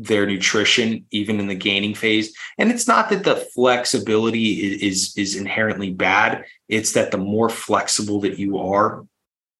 [0.00, 5.36] their nutrition even in the gaining phase and it's not that the flexibility is, is
[5.36, 9.06] inherently bad it's that the more flexible that you are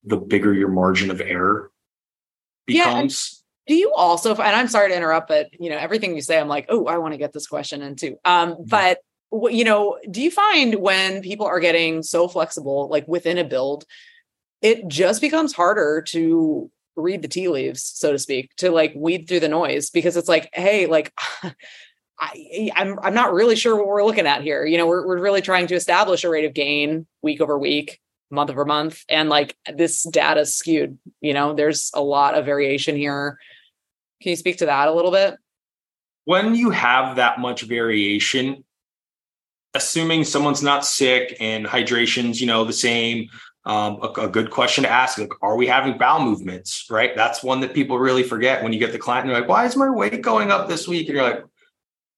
[0.05, 1.70] the bigger your margin of error
[2.66, 3.74] becomes yeah.
[3.74, 6.49] do you also and i'm sorry to interrupt but you know everything you say i'm
[6.49, 8.62] like oh i want to get this question into um mm-hmm.
[8.66, 9.01] but
[9.51, 13.84] you know do you find when people are getting so flexible like within a build
[14.62, 16.70] it just becomes harder to
[17.01, 20.28] read the tea leaves, so to speak, to like weed through the noise because it's
[20.28, 21.12] like, hey, like
[22.20, 24.64] I, I'm I'm not really sure what we're looking at here.
[24.66, 27.98] You know, we're we're really trying to establish a rate of gain week over week,
[28.30, 30.98] month over month, and like this data skewed.
[31.20, 33.38] You know, there's a lot of variation here.
[34.22, 35.36] Can you speak to that a little bit?
[36.26, 38.64] When you have that much variation,
[39.74, 43.28] assuming someone's not sick and hydration's, you know, the same,
[43.64, 47.14] um, a, a, good question to ask like are we having bowel movements right?
[47.14, 49.66] That's one that people really forget when you get the client and you're like why
[49.66, 51.08] is my weight going up this week?
[51.08, 51.44] And you're like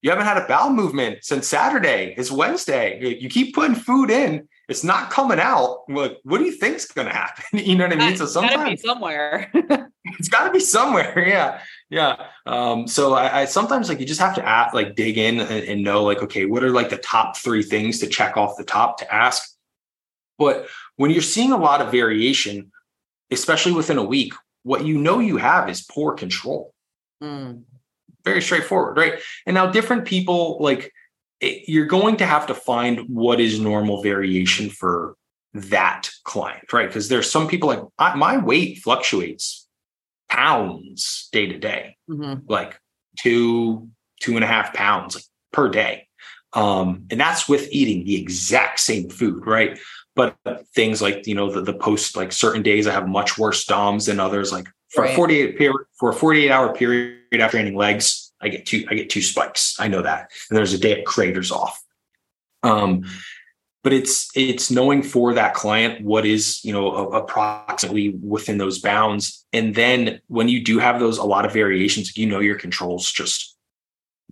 [0.03, 2.15] you haven't had a bowel movement since saturday.
[2.17, 3.19] It's wednesday.
[3.21, 4.49] You keep putting food in.
[4.69, 5.81] It's not coming out.
[5.89, 7.45] Like what do you think's going to happen?
[7.59, 8.17] You know what i mean?
[8.17, 9.53] So sometimes somewhere.
[10.19, 11.15] It's got to be somewhere.
[11.27, 11.61] Yeah.
[11.91, 12.27] Yeah.
[12.47, 15.65] Um, so I, I, sometimes like you just have to ask, like dig in and,
[15.65, 18.65] and know like okay what are like the top three things to check off the
[18.65, 19.49] top to ask?
[20.39, 20.67] But
[20.97, 22.71] when you're seeing a lot of variation,
[23.31, 26.73] especially within a week, what you know you have is poor control.
[27.23, 27.63] Mm.
[28.25, 29.15] Very straightforward, right?
[29.47, 30.93] And now different people like
[31.41, 35.17] it, you're going to have to find what is normal variation for
[35.55, 36.87] that client, right?
[36.87, 39.69] Because there's some people like I, my weight fluctuates
[40.29, 42.41] pounds day to day, mm-hmm.
[42.49, 42.81] like
[43.19, 43.89] two,
[44.21, 46.09] two and a half pounds like, per day.
[46.55, 49.79] Um, and that's with eating the exact same food, right?
[50.15, 50.37] But
[50.75, 54.07] things like you know the, the post like certain days i have much worse doms
[54.07, 55.13] than others like for right.
[55.13, 58.95] a 48 period for a 48 hour period after training legs i get two i
[58.95, 59.77] get two spikes.
[59.79, 60.31] I know that.
[60.51, 61.83] And there's a day it craters off.
[62.63, 63.05] Um
[63.83, 69.45] but it's it's knowing for that client what is you know approximately within those bounds.
[69.53, 73.11] And then when you do have those a lot of variations you know your controls
[73.11, 73.57] just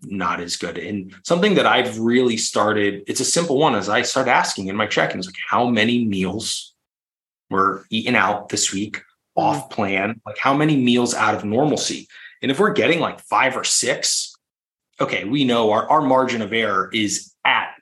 [0.02, 0.78] not as good.
[0.78, 4.76] And something that I've really started, it's a simple one as I start asking in
[4.76, 6.74] my check-ins, like how many meals
[7.50, 9.02] were eaten out this week?
[9.36, 10.20] off plan?
[10.26, 12.08] Like how many meals out of normalcy?
[12.42, 14.34] And if we're getting like five or six,
[15.00, 17.74] okay, we know our, our margin of error is at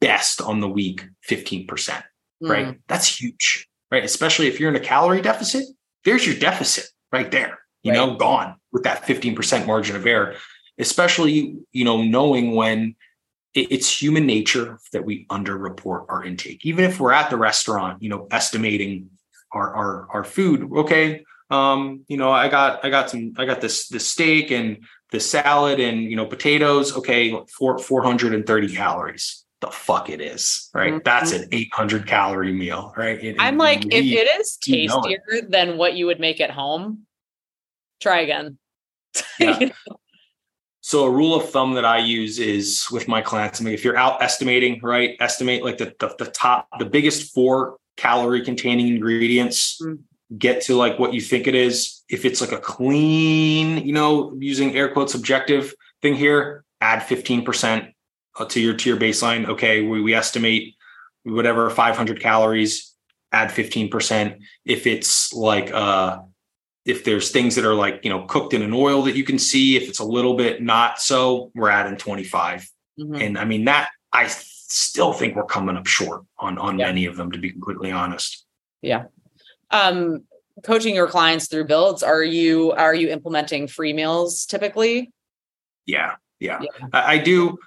[0.00, 2.02] best on the week 15%, mm.
[2.40, 2.78] right?
[2.88, 4.04] That's huge, right?
[4.04, 5.66] Especially if you're in a calorie deficit,
[6.04, 7.96] there's your deficit right there, you right.
[7.96, 10.34] know, gone with that 15% margin of error,
[10.78, 12.94] especially, you know, knowing when
[13.54, 16.66] it's human nature that we underreport our intake.
[16.66, 19.10] Even if we're at the restaurant, you know, estimating
[19.52, 23.60] our our, our food, okay, um, you know, I got I got some I got
[23.60, 29.68] this this steak and the salad and you know potatoes, okay, four 430 calories the
[29.68, 30.92] fuck it is, right?
[30.92, 31.02] Mm-hmm.
[31.04, 33.22] That's an 800 calorie meal, right?
[33.22, 36.40] It, I'm like, we, if it is tastier you know than what you would make
[36.40, 37.06] at home,
[38.00, 38.58] try again.
[39.38, 39.70] Yeah.
[40.86, 43.60] So a rule of thumb that I use is with my clients.
[43.60, 45.16] I mean, if you're out estimating, right?
[45.18, 49.80] Estimate like the the, the top, the biggest four calorie containing ingredients.
[49.82, 49.98] Mm.
[50.38, 52.04] Get to like what you think it is.
[52.08, 57.92] If it's like a clean, you know, using air quotes objective thing here, add 15%
[58.38, 59.48] uh, to your to your baseline.
[59.48, 60.76] Okay, we, we estimate
[61.24, 62.94] whatever 500 calories,
[63.32, 64.38] add 15%.
[64.64, 66.20] If it's like uh
[66.86, 69.38] if there's things that are like you know cooked in an oil that you can
[69.38, 72.70] see, if it's a little bit not so, we're adding 25.
[72.98, 73.14] Mm-hmm.
[73.16, 76.86] And I mean that I still think we're coming up short on on yeah.
[76.86, 78.46] many of them, to be completely honest.
[78.80, 79.04] Yeah.
[79.70, 80.24] Um
[80.64, 85.12] coaching your clients through builds, are you are you implementing free meals typically?
[85.84, 86.14] Yeah.
[86.40, 86.60] Yeah.
[86.62, 86.86] yeah.
[86.92, 87.58] I, I do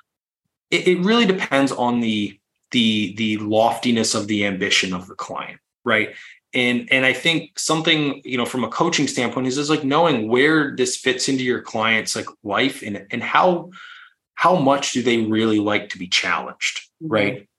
[0.72, 2.40] it, it really depends on the
[2.72, 6.16] the the loftiness of the ambition of the client, right?
[6.54, 10.28] And and i think something you know from a coaching standpoint is is like knowing
[10.28, 13.70] where this fits into your client's like life and and how
[14.36, 17.14] how much do they really like to be challenged mm-hmm.
[17.14, 17.50] right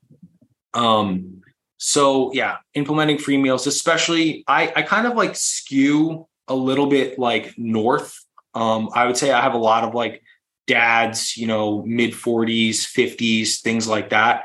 [0.74, 1.42] um
[1.78, 7.18] so yeah implementing free meals especially i i kind of like skew a little bit
[7.18, 8.24] like north
[8.54, 10.22] um i would say i have a lot of like
[10.70, 14.44] dads, you know, mid 40s, 50s, things like that.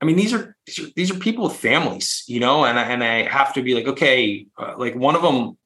[0.00, 3.04] I mean, these are these are, these are people with families, you know, and and
[3.04, 5.58] I have to be like, okay, uh, like one of them,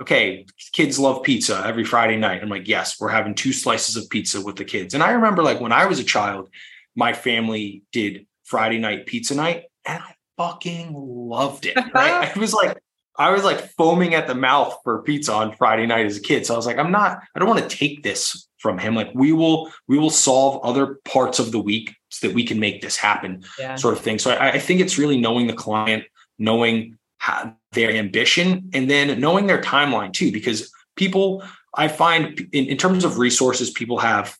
[0.00, 2.42] okay, kids love pizza every Friday night.
[2.42, 4.94] I'm like, yes, we're having two slices of pizza with the kids.
[4.94, 6.48] And I remember like when I was a child,
[6.94, 11.76] my family did Friday night pizza night, and I fucking loved it.
[11.92, 12.32] Right?
[12.36, 12.78] I was like,
[13.16, 16.46] I was like foaming at the mouth for pizza on Friday night as a kid.
[16.46, 18.94] So I was like, I'm not, I don't want to take this from him.
[18.94, 22.60] Like we will, we will solve other parts of the week so that we can
[22.60, 23.74] make this happen, yeah.
[23.74, 24.18] sort of thing.
[24.18, 26.04] So I, I, think it's really knowing the client,
[26.38, 30.30] knowing how, their ambition, and then knowing their timeline too.
[30.30, 31.42] Because people,
[31.74, 34.36] I find in, in terms of resources, people have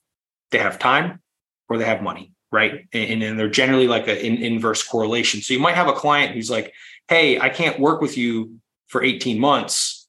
[0.51, 1.21] they have time
[1.69, 2.87] or they have money, right?
[2.93, 5.41] And, and they're generally like an in, inverse correlation.
[5.41, 6.75] So you might have a client who's like,
[7.09, 8.57] "Hey, I can't work with you
[8.89, 10.09] for 18 months,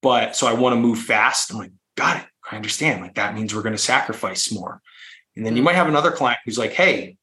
[0.00, 3.00] but so I want to move fast." I'm like, "Got it." I understand.
[3.00, 4.80] Like that means we're going to sacrifice more.
[5.36, 5.66] And then you mm-hmm.
[5.66, 7.16] might have another client who's like, hey,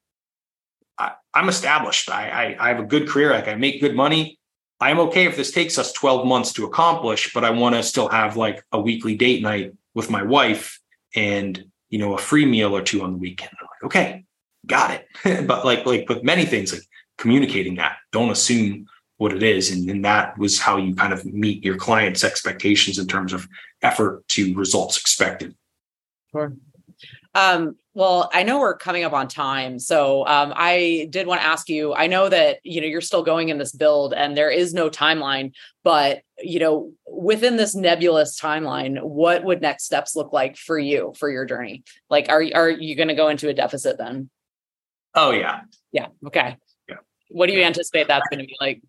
[0.97, 2.09] I, am established.
[2.09, 3.31] I, I, I have a good career.
[3.31, 4.39] Like I make good money.
[4.79, 8.09] I'm okay if this takes us 12 months to accomplish, but I want to still
[8.09, 10.79] have like a weekly date night with my wife
[11.15, 13.51] and you know a free meal or two on the weekend.
[13.59, 14.25] I'm like, okay,
[14.65, 15.47] got it.
[15.47, 16.83] but like like with many things, like
[17.17, 19.71] communicating that, don't assume what it is.
[19.71, 23.47] And, and that was how you kind of meet your client's expectations in terms of
[23.83, 25.55] effort to results expected.
[26.31, 26.53] Sure.
[27.35, 29.79] Um, well, I know we're coming up on time.
[29.79, 33.23] So um, I did want to ask you, I know that, you know, you're still
[33.23, 35.53] going in this build and there is no timeline,
[35.83, 41.13] but, you know, within this nebulous timeline, what would next steps look like for you,
[41.17, 41.83] for your journey?
[42.09, 44.29] Like, are, are you going to go into a deficit then?
[45.15, 45.61] Oh yeah.
[45.91, 46.07] Yeah.
[46.25, 46.57] Okay.
[46.89, 46.97] Yeah.
[47.29, 48.81] What do you anticipate that's going to be like?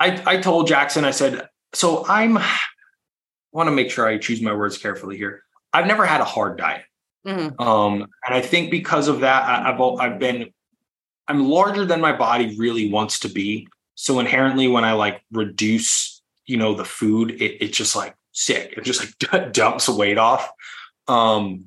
[0.00, 2.58] I, I told Jackson, I said, so I'm I
[3.54, 5.42] want to make sure I choose my words carefully here.
[5.72, 6.84] I've never had a hard diet.
[7.26, 7.60] Mm-hmm.
[7.62, 10.52] Um, and I think because of that, I, I've I've been
[11.26, 13.66] I'm larger than my body really wants to be.
[13.94, 18.74] So inherently, when I like reduce, you know, the food, it, it's just like sick.
[18.76, 19.00] It just
[19.32, 20.50] like dumps weight off.
[21.08, 21.66] Um,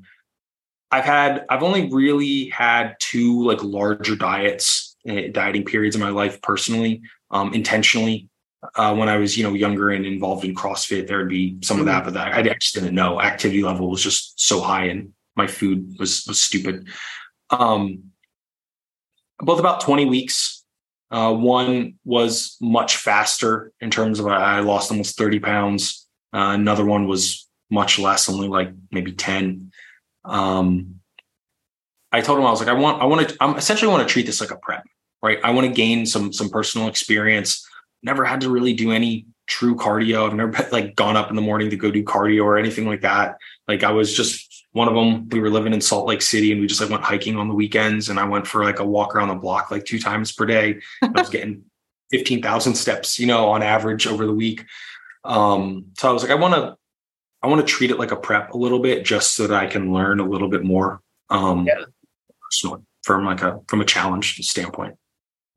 [0.91, 6.09] I've had I've only really had two like larger diets, uh, dieting periods in my
[6.09, 8.29] life personally um, intentionally.
[8.75, 11.77] Uh, when I was, you know, younger and involved in CrossFit, there would be some
[11.77, 11.81] mm-hmm.
[11.81, 13.21] of that, but that, I just didn't know.
[13.21, 16.87] Activity level was just so high, and my food was was stupid.
[17.49, 18.11] Um,
[19.39, 20.63] both about twenty weeks.
[21.09, 26.07] Uh, one was much faster in terms of I lost almost thirty pounds.
[26.33, 29.71] Uh, another one was much less, only like maybe ten.
[30.25, 30.95] Um,
[32.11, 34.11] I told him I was like, I want, I want to, I'm essentially want to
[34.11, 34.83] treat this like a prep
[35.21, 35.39] right?
[35.43, 37.66] I want to gain some some personal experience.
[38.03, 40.27] Never had to really do any true cardio.
[40.27, 43.01] I've never like gone up in the morning to go do cardio or anything like
[43.01, 43.37] that.
[43.67, 45.27] Like I was just one of them.
[45.29, 47.55] We were living in Salt Lake City and we just like went hiking on the
[47.55, 48.09] weekends.
[48.09, 50.79] And I went for like a walk around the block like two times per day.
[51.01, 51.63] I was getting
[52.11, 54.63] 15,000 steps, you know, on average over the week.
[55.23, 56.75] Um, so I was like, I want to,
[57.41, 59.67] I want to treat it like a prep a little bit just so that I
[59.67, 61.01] can learn a little bit more.
[61.29, 61.83] Um, yeah.
[63.03, 64.95] from like a, from a challenge standpoint.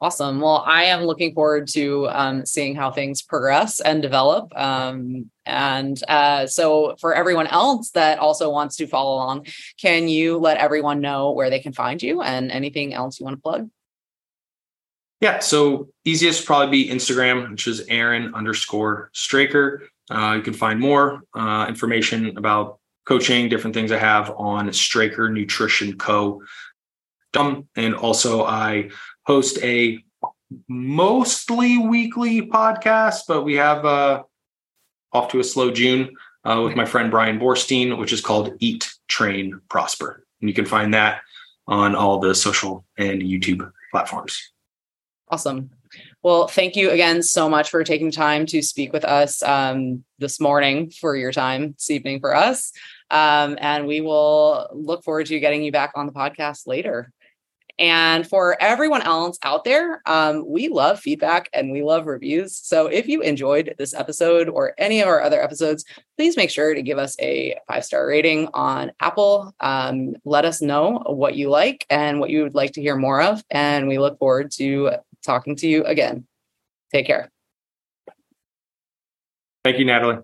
[0.02, 0.40] Awesome.
[0.40, 4.50] Well, I am looking forward to um, seeing how things progress and develop.
[4.56, 9.46] Um, and uh, so, for everyone else that also wants to follow along,
[9.78, 13.36] can you let everyone know where they can find you and anything else you want
[13.36, 13.68] to plug?
[15.20, 15.40] Yeah.
[15.40, 19.82] So, easiest probably be Instagram, which is Aaron underscore Straker.
[20.10, 25.28] Uh, you can find more uh, information about coaching, different things I have on Straker
[25.28, 26.42] Nutrition Co.
[27.34, 28.90] And also, I
[29.26, 30.02] host a
[30.68, 34.22] mostly weekly podcast, but we have uh,
[35.12, 38.92] off to a slow June uh, with my friend Brian Borstein, which is called Eat,
[39.08, 40.24] Train, Prosper.
[40.40, 41.20] And you can find that
[41.66, 44.52] on all the social and YouTube platforms.
[45.28, 45.70] Awesome.
[46.22, 50.40] Well, thank you again so much for taking time to speak with us um, this
[50.40, 52.72] morning for your time this evening for us.
[53.10, 57.12] Um, and we will look forward to getting you back on the podcast later.
[57.80, 62.54] And for everyone else out there, um, we love feedback and we love reviews.
[62.54, 65.86] So if you enjoyed this episode or any of our other episodes,
[66.18, 69.54] please make sure to give us a five star rating on Apple.
[69.60, 73.22] Um, let us know what you like and what you would like to hear more
[73.22, 73.42] of.
[73.50, 74.90] And we look forward to
[75.24, 76.26] talking to you again.
[76.92, 77.30] Take care.
[79.64, 80.22] Thank you, Natalie.